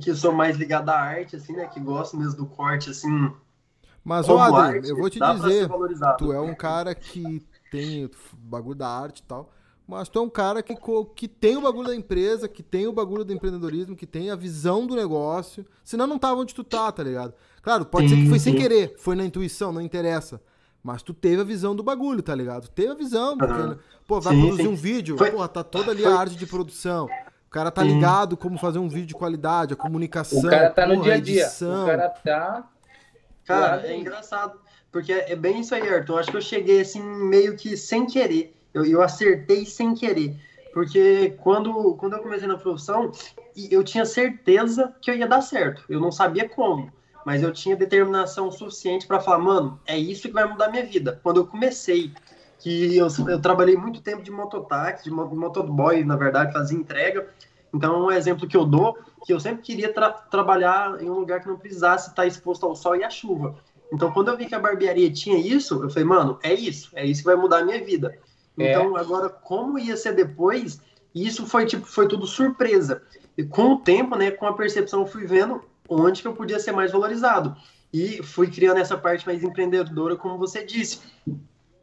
[0.00, 1.66] que sou mais ligado à arte, assim, né?
[1.66, 3.32] Que gosto mesmo do corte, assim.
[4.04, 5.68] Mas, ó, Adri, eu vou te dizer,
[6.18, 9.50] tu é um cara que tem o bagulho da arte e tal.
[9.86, 10.74] Mas tu é um cara que,
[11.16, 14.36] que tem o bagulho da empresa, que tem o bagulho do empreendedorismo, que tem a
[14.36, 15.66] visão do negócio.
[15.84, 17.34] Senão não tava onde tu tá, tá ligado?
[17.60, 18.52] Claro, pode sim, ser que foi sim.
[18.52, 20.40] sem querer, foi na intuição, não interessa.
[20.82, 22.68] Mas tu teve a visão do bagulho, tá ligado?
[22.68, 23.76] Tu teve a visão, porque, uhum.
[24.06, 26.12] pô, vai sim, produzir um vídeo, foi, porra, tá toda ali foi.
[26.12, 27.08] a arte de produção.
[27.50, 30.38] O cara tá ligado como fazer um vídeo de qualidade, a comunicação.
[30.38, 31.48] O cara tá porra, no dia a dia.
[31.48, 32.70] O cara tá.
[33.44, 34.60] Cara, é engraçado.
[34.92, 36.20] Porque é bem isso aí, Arthur.
[36.20, 38.56] Acho que eu cheguei assim, meio que sem querer.
[38.72, 40.36] Eu, eu acertei sem querer.
[40.72, 43.10] Porque quando, quando eu comecei na profissão,
[43.68, 45.82] eu tinha certeza que eu ia dar certo.
[45.88, 46.92] Eu não sabia como,
[47.26, 51.18] mas eu tinha determinação suficiente para falar, mano, é isso que vai mudar minha vida.
[51.20, 52.12] Quando eu comecei,
[52.60, 57.26] que eu, eu trabalhei muito tempo de mototáxi, de motoboy, na verdade, fazia entrega.
[57.74, 61.40] Então, um exemplo que eu dou, que eu sempre queria tra trabalhar em um lugar
[61.40, 63.56] que não precisasse estar exposto ao sol e à chuva.
[63.92, 67.04] Então, quando eu vi que a barbearia tinha isso, eu falei, mano, é isso, é
[67.04, 68.16] isso que vai mudar a minha vida.
[68.58, 68.70] É.
[68.70, 70.80] Então, agora, como ia ser depois,
[71.14, 73.02] isso foi tipo, foi tudo surpresa.
[73.36, 76.60] E com o tempo, né, com a percepção, eu fui vendo onde que eu podia
[76.60, 77.56] ser mais valorizado.
[77.92, 81.00] E fui criando essa parte mais empreendedora, como você disse.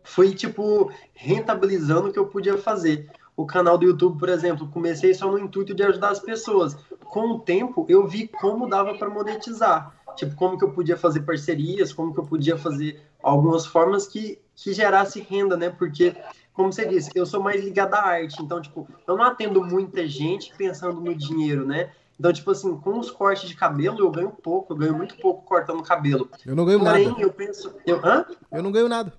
[0.07, 3.09] Fui, tipo, rentabilizando o que eu podia fazer.
[3.35, 6.75] O canal do YouTube, por exemplo, comecei só no intuito de ajudar as pessoas.
[7.03, 9.93] Com o tempo, eu vi como dava para monetizar.
[10.15, 14.39] Tipo, como que eu podia fazer parcerias, como que eu podia fazer algumas formas que,
[14.55, 15.69] que gerasse renda, né?
[15.69, 16.15] Porque
[16.53, 20.07] como você disse, eu sou mais ligado à arte, então, tipo, eu não atendo muita
[20.07, 21.91] gente pensando no dinheiro, né?
[22.17, 25.43] Então, tipo assim, com os cortes de cabelo, eu ganho pouco, eu ganho muito pouco
[25.43, 26.29] cortando cabelo.
[26.43, 27.21] Eu não ganho Porém, nada.
[27.21, 27.75] eu penso.
[27.85, 28.25] Eu, hã?
[28.51, 29.13] eu não ganho nada.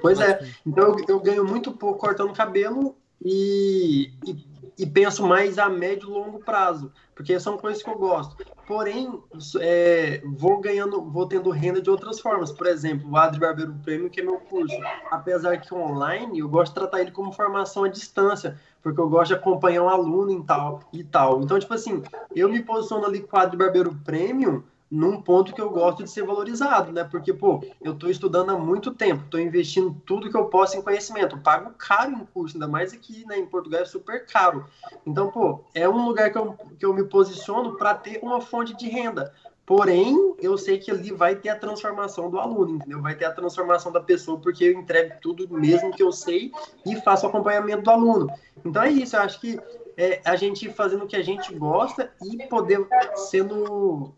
[0.00, 0.40] Pois é.
[0.64, 4.36] Então, eu, eu ganho muito pouco cortando cabelo e, e,
[4.78, 8.36] e, penso mais a médio e longo prazo, porque são coisas que eu gosto.
[8.66, 9.22] Porém,
[9.60, 12.50] é, vou ganhando, vou tendo renda de outras formas.
[12.50, 14.76] Por exemplo, o Adri Barbeiro Prêmio, que é meu curso.
[15.10, 19.28] Apesar que online, eu gosto de tratar ele como formação à distância, porque eu gosto
[19.28, 21.42] de acompanhar um aluno e tal, e tal.
[21.42, 22.02] Então, tipo assim,
[22.34, 26.10] eu me posiciono ali com o Adri Barbeiro Prêmio num ponto que eu gosto de
[26.10, 27.04] ser valorizado, né?
[27.04, 30.82] Porque, pô, eu estou estudando há muito tempo, estou investindo tudo que eu posso em
[30.82, 34.66] conhecimento, pago caro em curso, ainda mais aqui, né, em Portugal é super caro.
[35.04, 38.76] Então, pô, é um lugar que eu, que eu me posiciono para ter uma fonte
[38.76, 39.32] de renda.
[39.66, 43.02] Porém, eu sei que ali vai ter a transformação do aluno, entendeu?
[43.02, 46.52] Vai ter a transformação da pessoa, porque eu entrego tudo mesmo que eu sei
[46.86, 48.30] e faço acompanhamento do aluno.
[48.64, 49.58] Então é isso, eu acho que
[49.96, 54.14] é a gente fazendo o que a gente gosta e poder sendo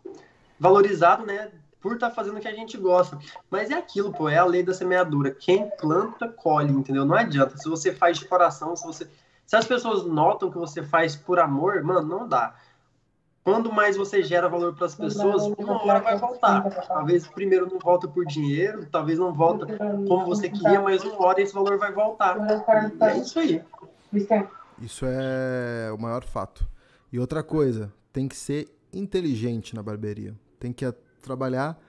[0.59, 1.49] valorizado, né?
[1.79, 3.17] Por estar tá fazendo o que a gente gosta.
[3.49, 5.31] Mas é aquilo, pô, é a lei da semeadura.
[5.31, 7.05] Quem planta, colhe, entendeu?
[7.05, 7.57] Não adianta.
[7.57, 9.07] Se você faz de coração, se você.
[9.45, 12.53] Se as pessoas notam que você faz por amor, mano, não dá.
[13.43, 16.69] Quando mais você gera valor para as pessoas, uma hora vai voltar.
[16.87, 19.65] Talvez primeiro não volta por dinheiro, talvez não volta
[20.07, 22.37] como você queria, mas uma hora esse valor vai voltar.
[22.37, 23.63] E é isso aí.
[24.79, 26.67] Isso é o maior fato.
[27.11, 30.35] E outra coisa, tem que ser inteligente na barbearia.
[30.59, 30.91] Tem que
[31.21, 31.79] trabalhar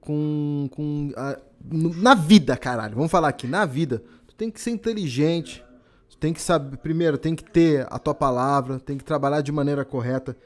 [0.00, 0.68] com.
[0.72, 1.38] com a,
[1.70, 2.94] na vida, caralho.
[2.94, 4.02] Vamos falar aqui, na vida.
[4.26, 5.64] Tu tem que ser inteligente.
[6.08, 6.76] Tu tem que saber.
[6.78, 8.78] Primeiro, tem que ter a tua palavra.
[8.78, 10.36] Tem que trabalhar de maneira correta.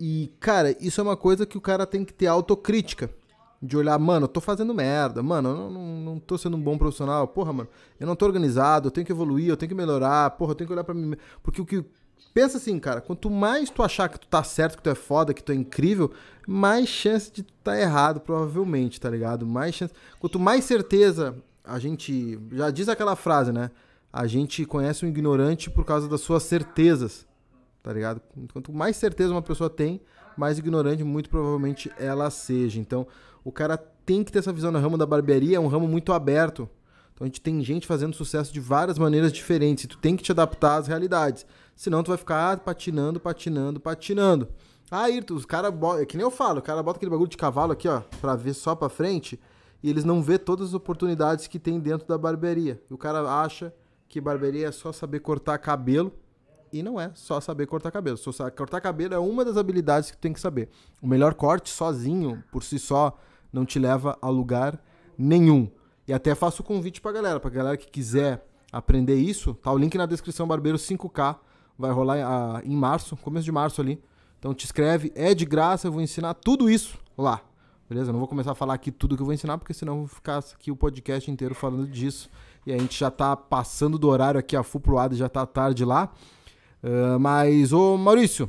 [0.00, 3.10] E, cara, isso é uma coisa que o cara tem que ter autocrítica.
[3.62, 6.62] De olhar, mano, eu tô fazendo merda, mano, eu não, não, não tô sendo um
[6.62, 7.68] bom profissional, porra, mano,
[8.00, 10.66] eu não tô organizado, eu tenho que evoluir, eu tenho que melhorar, porra, eu tenho
[10.66, 11.14] que olhar pra mim.
[11.42, 11.84] Porque o que,
[12.32, 15.34] Pensa assim, cara, quanto mais tu achar que tu tá certo, que tu é foda,
[15.34, 16.12] que tu é incrível,
[16.46, 19.46] mais chance de tu tá errado, provavelmente, tá ligado?
[19.46, 19.92] Mais chance.
[20.18, 22.38] Quanto mais certeza a gente.
[22.52, 23.70] Já diz aquela frase, né?
[24.12, 27.26] A gente conhece um ignorante por causa das suas certezas,
[27.82, 28.20] tá ligado?
[28.52, 30.00] Quanto mais certeza uma pessoa tem,
[30.36, 32.80] mais ignorante muito provavelmente ela seja.
[32.80, 33.06] Então,
[33.44, 36.12] o cara tem que ter essa visão no ramo da barbearia, é um ramo muito
[36.12, 36.68] aberto.
[37.14, 39.84] Então a gente tem gente fazendo sucesso de várias maneiras diferentes.
[39.84, 41.46] E tu tem que te adaptar às realidades.
[41.80, 44.48] Senão tu vai ficar patinando, patinando, patinando.
[44.90, 47.72] Aí os caras é que nem eu falo, o cara bota aquele bagulho de cavalo
[47.72, 49.40] aqui, ó, pra ver só pra frente,
[49.82, 52.82] e eles não vê todas as oportunidades que tem dentro da barbearia.
[52.90, 53.72] E o cara acha
[54.10, 56.12] que barbearia é só saber cortar cabelo,
[56.70, 58.18] e não é só saber cortar cabelo.
[58.18, 60.68] Só cortar cabelo é uma das habilidades que tem que saber.
[61.00, 63.18] O melhor corte sozinho, por si só,
[63.50, 64.78] não te leva a lugar
[65.16, 65.66] nenhum.
[66.06, 69.78] E até faço o convite pra galera, pra galera que quiser aprender isso, tá o
[69.78, 71.48] link na descrição Barbeiro 5K
[71.80, 74.00] vai rolar a, em março, começo de março ali.
[74.38, 77.40] Então te inscreve, é de graça, eu vou ensinar tudo isso lá.
[77.88, 78.12] Beleza?
[78.12, 80.06] não vou começar a falar aqui tudo que eu vou ensinar, porque senão eu vou
[80.06, 82.30] ficar aqui o podcast inteiro falando disso.
[82.64, 85.44] E a gente já tá passando do horário aqui, a full pro lado, já tá
[85.44, 86.12] tarde lá.
[86.84, 88.48] Uh, mas, ô Maurício,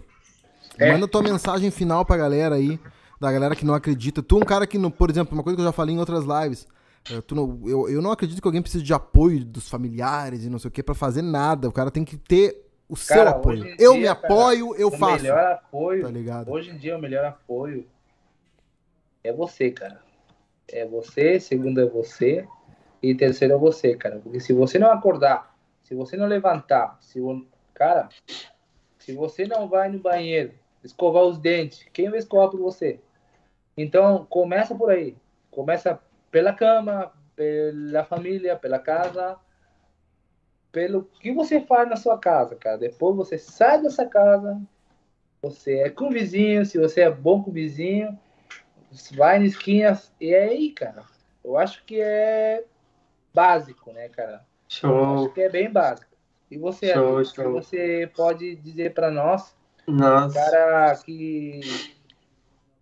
[0.77, 0.91] é.
[0.91, 2.79] manda tua mensagem final pra galera aí,
[3.19, 4.21] da galera que não acredita.
[4.21, 6.23] Tu é um cara que, por exemplo, uma coisa que eu já falei em outras
[6.23, 6.67] lives,
[7.09, 10.59] É, não, eu, eu não acredito que alguém precise de apoio dos familiares e não
[10.59, 11.67] sei o que para fazer nada.
[11.67, 13.75] O cara tem que ter o cara, seu apoio.
[13.79, 15.15] Eu dia, me apoio, cara, eu faço.
[15.15, 16.51] O melhor apoio, tá ligado?
[16.51, 17.87] hoje em dia, o melhor apoio
[19.23, 20.01] é você, cara.
[20.67, 22.45] É você, segundo é você,
[23.01, 24.19] e terceiro é você, cara.
[24.19, 27.21] Porque se você não acordar, se você não levantar, se
[27.73, 28.09] cara,
[28.99, 30.51] se você não vai no banheiro
[30.83, 32.99] escovar os dentes, quem vai escovar por você?
[33.77, 35.15] Então, começa por aí.
[35.49, 35.97] Começa
[36.29, 39.37] pela cama, pela família, pela casa,
[40.71, 42.77] pelo que você faz na sua casa, cara.
[42.77, 44.59] Depois você sai dessa casa,
[45.41, 48.17] você é com o vizinho, se você é bom com o vizinho,
[49.13, 51.03] vai na esquina, e é aí, cara.
[51.43, 52.63] Eu acho que é
[53.33, 54.45] básico, né, cara?
[54.67, 55.25] Show.
[55.25, 56.11] acho que é bem básico.
[56.49, 57.51] E você, show, show.
[57.51, 59.55] você pode dizer para nós,
[59.87, 60.35] Nossa.
[60.35, 61.61] cara que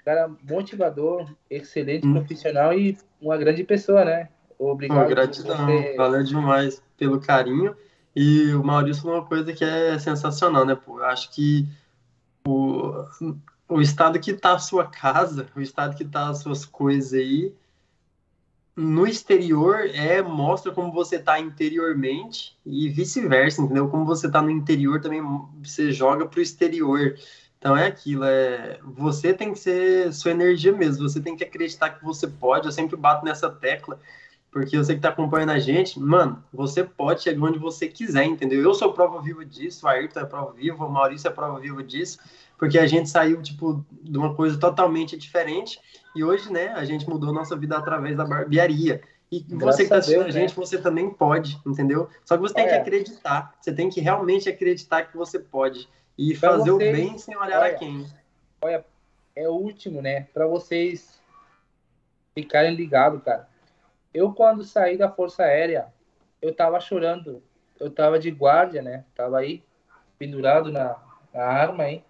[0.03, 2.13] cara motivador, excelente hum.
[2.13, 4.29] profissional e uma grande pessoa, né?
[4.59, 5.05] Obrigado.
[5.05, 5.95] Oh, gratidão, você...
[5.95, 7.73] valeu demais pelo carinho.
[8.13, 10.75] E o Maurício falou uma coisa que é sensacional, né?
[10.75, 11.65] Pô, acho que
[12.45, 13.05] o,
[13.69, 17.53] o estado que tá a sua casa, o estado que tá as suas coisas aí,
[18.75, 23.89] no exterior é mostra como você tá interiormente e vice-versa, entendeu?
[23.89, 25.21] Como você tá no interior também
[25.61, 27.15] você joga pro exterior.
[27.57, 31.89] Então é aquilo, é você tem que ser sua energia mesmo, você tem que acreditar
[31.89, 32.65] que você pode.
[32.65, 33.99] Eu sempre bato nessa tecla,
[34.51, 38.61] porque você que tá acompanhando a gente, mano, você pode chegar onde você quiser, entendeu?
[38.61, 41.83] Eu sou prova viva disso, o Ayrton é prova viva, o Maurício é prova viva
[41.83, 42.19] disso,
[42.57, 45.79] porque a gente saiu tipo de uma coisa totalmente diferente
[46.15, 49.01] e hoje, né, a gente mudou nossa vida através da barbearia.
[49.31, 50.55] E Graças você que tá assistindo a, Deus, a gente, né?
[50.55, 52.09] você também pode, entendeu?
[52.25, 53.55] Só que você tem que acreditar.
[53.61, 55.87] Você tem que realmente acreditar que você pode.
[56.17, 58.07] E pra fazer vocês, o bem sem olhar olha, a quem.
[58.59, 58.83] Olha,
[59.35, 60.21] é o último, né?
[60.33, 61.21] Para vocês
[62.33, 63.47] ficarem ligados, cara.
[64.13, 65.87] Eu, quando saí da Força Aérea,
[66.41, 67.43] eu tava chorando.
[67.79, 69.05] Eu tava de guarda, né?
[69.15, 69.63] Tava aí,
[70.17, 70.95] pendurado na,
[71.33, 72.03] na arma aí.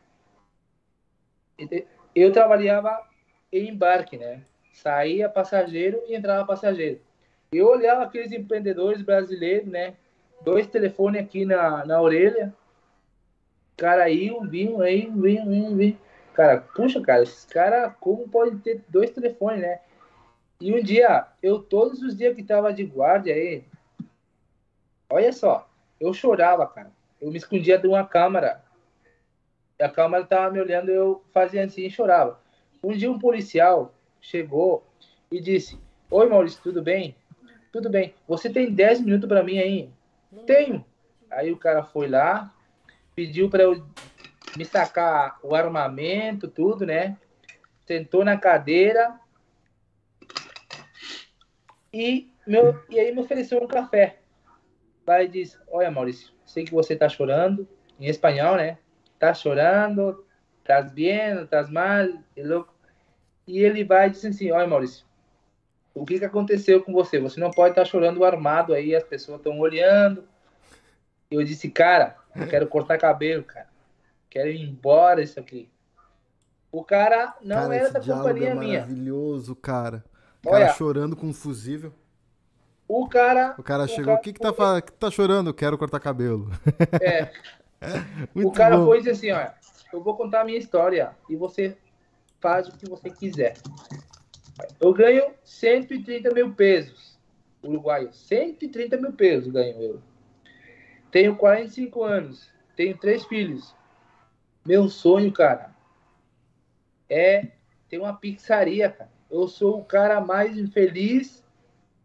[2.15, 3.05] Eu trabalhava
[3.51, 4.41] em embarque, né?
[4.73, 7.01] Saía passageiro e entrava passageiro.
[7.51, 9.95] Eu olhava aqueles empreendedores brasileiros, né?
[10.41, 12.53] Dois telefones aqui na, na orelha.
[13.75, 15.99] Cara, aí um vinho, aí um vinho, um vinho.
[16.33, 19.79] Cara, puxa, cara, esses caras, como pode ter dois telefones, né?
[20.61, 23.63] E um dia, eu todos os dias que tava de guarda aí,
[25.09, 26.91] olha só, eu chorava, cara.
[27.21, 28.61] Eu me escondia de uma câmera.
[29.79, 32.41] A câmera tava me olhando, eu fazia assim e chorava.
[32.83, 34.83] Um dia um policial chegou
[35.31, 35.79] e disse:
[36.11, 37.15] Oi, Maurício, tudo bem?
[37.71, 38.13] Tudo bem.
[38.27, 39.89] Você tem 10 minutos para mim aí?
[40.45, 40.83] Tenho.
[41.31, 42.53] Aí o cara foi lá,
[43.15, 43.85] pediu para eu
[44.57, 47.17] me sacar o armamento, tudo, né?
[47.85, 49.17] Sentou na cadeira
[51.93, 54.19] e, meu, e aí me ofereceu um café.
[55.07, 57.67] Aí disse: Olha, Maurício, sei que você tá chorando,
[57.99, 58.77] em espanhol, né?
[59.17, 60.23] Tá chorando,
[60.59, 62.73] estás bem, estás mal, e louco.
[63.47, 65.05] E ele vai e diz assim, olha Maurício,
[65.93, 67.19] o que, que aconteceu com você?
[67.19, 70.23] Você não pode estar chorando armado aí, as pessoas estão olhando.
[71.31, 73.67] Eu disse, cara, eu quero cortar cabelo, cara.
[74.29, 75.67] Quero ir embora isso aqui.
[76.71, 78.79] O cara não cara, era da companhia é minha.
[78.81, 80.03] Maravilhoso, cara.
[80.43, 81.93] O cara Olha, chorando com um fusível.
[82.87, 83.55] O cara.
[83.57, 84.13] O cara chegou.
[84.13, 85.53] O que, que, tá, que tá chorando?
[85.53, 86.49] Quero cortar cabelo.
[87.01, 87.31] É.
[88.33, 88.85] o cara bom.
[88.85, 89.53] foi assim: olha,
[89.93, 91.77] eu vou contar a minha história e você
[92.39, 93.55] faz o que você quiser.
[94.79, 97.17] Eu ganho 130 mil pesos,
[97.63, 98.11] uruguaio.
[98.11, 100.01] 130 mil pesos ganho eu.
[101.11, 103.75] Tenho 45 anos, tenho três filhos.
[104.65, 105.75] Meu sonho, cara,
[107.09, 107.51] é
[107.89, 109.18] ter uma pizzaria, cara.
[109.29, 111.43] Eu sou o cara mais infeliz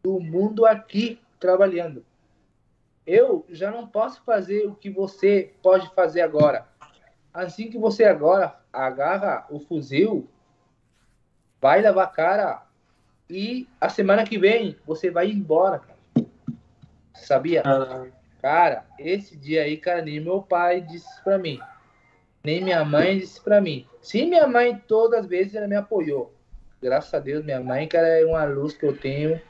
[0.02, 2.04] do mundo aqui trabalhando.
[3.06, 6.66] Eu já não posso fazer o que você pode fazer agora.
[7.32, 10.28] Assim que você agora agarra o fuzil,
[11.60, 12.62] vai lavar a cara
[13.28, 16.28] e a semana que vem você vai embora, cara.
[17.14, 17.62] Sabia?
[17.64, 18.06] Ah.
[18.42, 21.58] Cara, esse dia aí, cara, nem meu pai disse pra mim.
[22.44, 23.86] Nem minha mãe disse pra mim.
[24.02, 26.33] Sim, minha mãe todas as vezes ela me apoiou.
[26.84, 29.40] Graças a Deus, minha mãe, cara, é uma luz que eu tenho.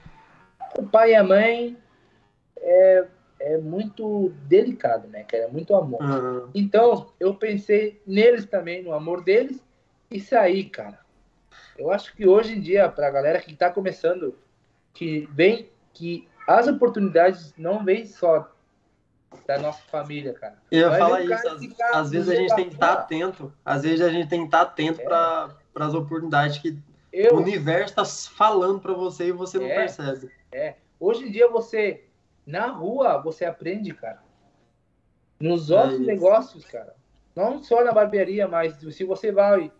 [0.78, 1.76] O pai e a mãe
[2.56, 3.04] é
[3.40, 5.42] é muito delicado, né, cara?
[5.42, 6.00] É muito amor.
[6.00, 6.50] Uhum.
[6.54, 9.62] Então, eu pensei neles também, no amor deles,
[10.08, 11.00] e saí, cara.
[11.76, 14.38] Eu acho que hoje em dia, pra galera que tá começando,
[14.94, 18.48] que vem, que as oportunidades não vêm só
[19.46, 20.56] da nossa família, cara.
[20.70, 23.82] Eu ia falar isso, às, às vezes a gente tem que estar tá atento, às
[23.82, 25.04] vezes a gente tem que estar tá atento é.
[25.04, 26.78] para as oportunidades que
[27.14, 29.74] eu, o universo está falando para você e você não é.
[29.76, 30.32] percebe.
[30.50, 30.74] É.
[30.98, 32.04] Hoje em dia você,
[32.44, 34.20] na rua, você aprende, cara.
[35.38, 36.94] Nos outros é negócios, cara.
[37.36, 39.70] Não só na barbearia, mas se você vai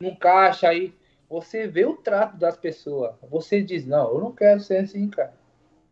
[0.00, 0.94] num caixa aí,
[1.28, 3.14] você vê o trato das pessoas.
[3.28, 5.34] Você diz, não, eu não quero ser assim, cara.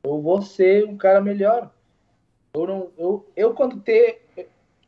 [0.03, 1.71] Eu vou ser um cara melhor.
[2.55, 4.27] Eu, não, eu, eu quando ter,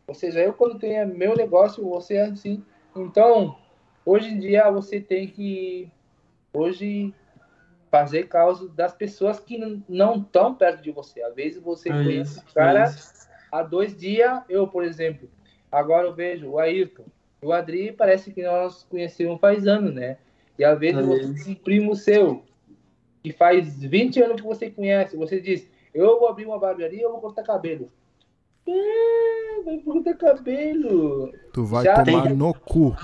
[0.06, 2.64] ou seja, eu quando tenho meu negócio, vou ser assim.
[2.94, 3.58] Então,
[4.06, 5.90] hoje em dia você tem que
[6.52, 7.12] hoje
[7.90, 11.22] fazer causa das pessoas que não estão perto de você.
[11.22, 12.94] Às vezes você é conhece o cara é
[13.50, 14.42] há dois dias.
[14.48, 15.28] Eu, por exemplo,
[15.70, 17.04] agora eu vejo o Ayrton,
[17.42, 20.18] o Adri parece que nós conhecemos faz anos, né?
[20.58, 22.42] E às vezes é você tem um primo seu
[23.22, 27.10] que faz 20 anos que você conhece, você diz, eu vou abrir uma barbearia, eu
[27.10, 27.90] vou cortar cabelo.
[28.68, 31.32] Ah, vai cortar cabelo.
[31.52, 32.94] Tu vai Já tomar no cu.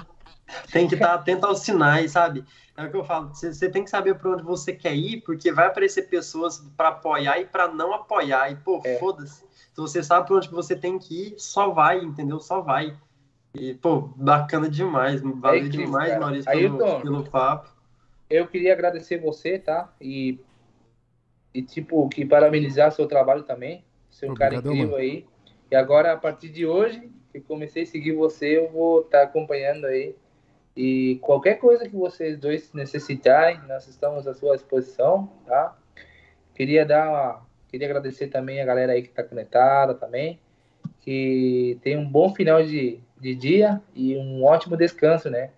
[0.70, 2.44] Tem que estar atento aos sinais, sabe?
[2.76, 3.28] É o que eu falo.
[3.34, 7.38] Você tem que saber para onde você quer ir, porque vai aparecer pessoas para apoiar
[7.38, 8.50] e para não apoiar.
[8.50, 8.98] E, pô, é.
[8.98, 9.42] foda-se.
[9.42, 12.40] Se você sabe para onde você tem que ir, só vai, entendeu?
[12.40, 12.96] Só vai.
[13.54, 15.20] E, pô, bacana demais.
[15.20, 16.20] Valeu é demais, cara.
[16.20, 17.68] Maurício, pelo, pelo papo.
[18.28, 19.92] Eu queria agradecer você, tá?
[20.00, 20.40] E,
[21.52, 23.84] e tipo, que parabenizar seu trabalho também.
[24.10, 24.96] Ser um cara incrível mano.
[24.96, 25.26] aí.
[25.70, 29.24] E agora, a partir de hoje, que comecei a seguir você, eu vou estar tá
[29.24, 30.16] acompanhando aí
[30.76, 35.76] e qualquer coisa que vocês dois necessitarem, nós estamos à sua disposição, tá?
[36.54, 40.40] Queria dar uma, queria agradecer também a galera aí que está conectada também,
[41.00, 45.50] que tem um bom final de, de dia e um ótimo descanso, né?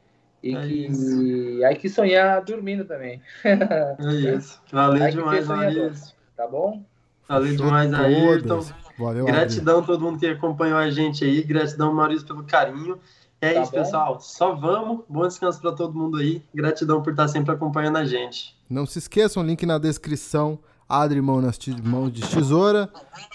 [0.43, 1.65] E é que isso.
[1.65, 3.23] aí que sonhar dormindo também.
[3.45, 4.61] É isso.
[4.71, 6.15] Valeu demais, Maurício.
[6.37, 6.83] Tá bom?
[7.27, 8.61] Valeu demais, Ayrton.
[8.99, 11.43] Valeu, Gratidão a todo mundo que acompanhou a gente aí.
[11.43, 13.01] Gratidão, Maurício, pelo carinho.
[13.45, 13.79] É tá isso, bom?
[13.79, 14.21] pessoal.
[14.21, 15.05] Só vamos.
[15.09, 16.43] Bom descanso para todo mundo aí.
[16.55, 18.57] Gratidão por estar sempre acompanhando a gente.
[18.69, 20.59] Não se esqueçam, link na descrição.
[20.89, 22.91] Adri Mão nas mãos de tesoura,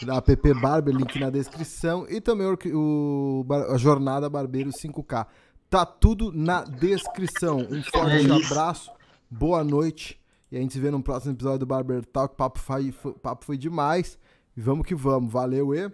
[0.06, 2.06] da app Barber, link na descrição.
[2.08, 5.26] E também o, o a Jornada Barbeiro 5K.
[5.70, 7.58] Tá tudo na descrição.
[7.58, 8.92] Um forte é abraço,
[9.30, 10.20] boa noite.
[10.52, 12.34] E a gente se vê no próximo episódio do Barber Talk.
[12.34, 12.92] O papo foi,
[13.22, 14.18] papo foi demais.
[14.56, 15.32] E vamos que vamos.
[15.32, 15.92] Valeu e.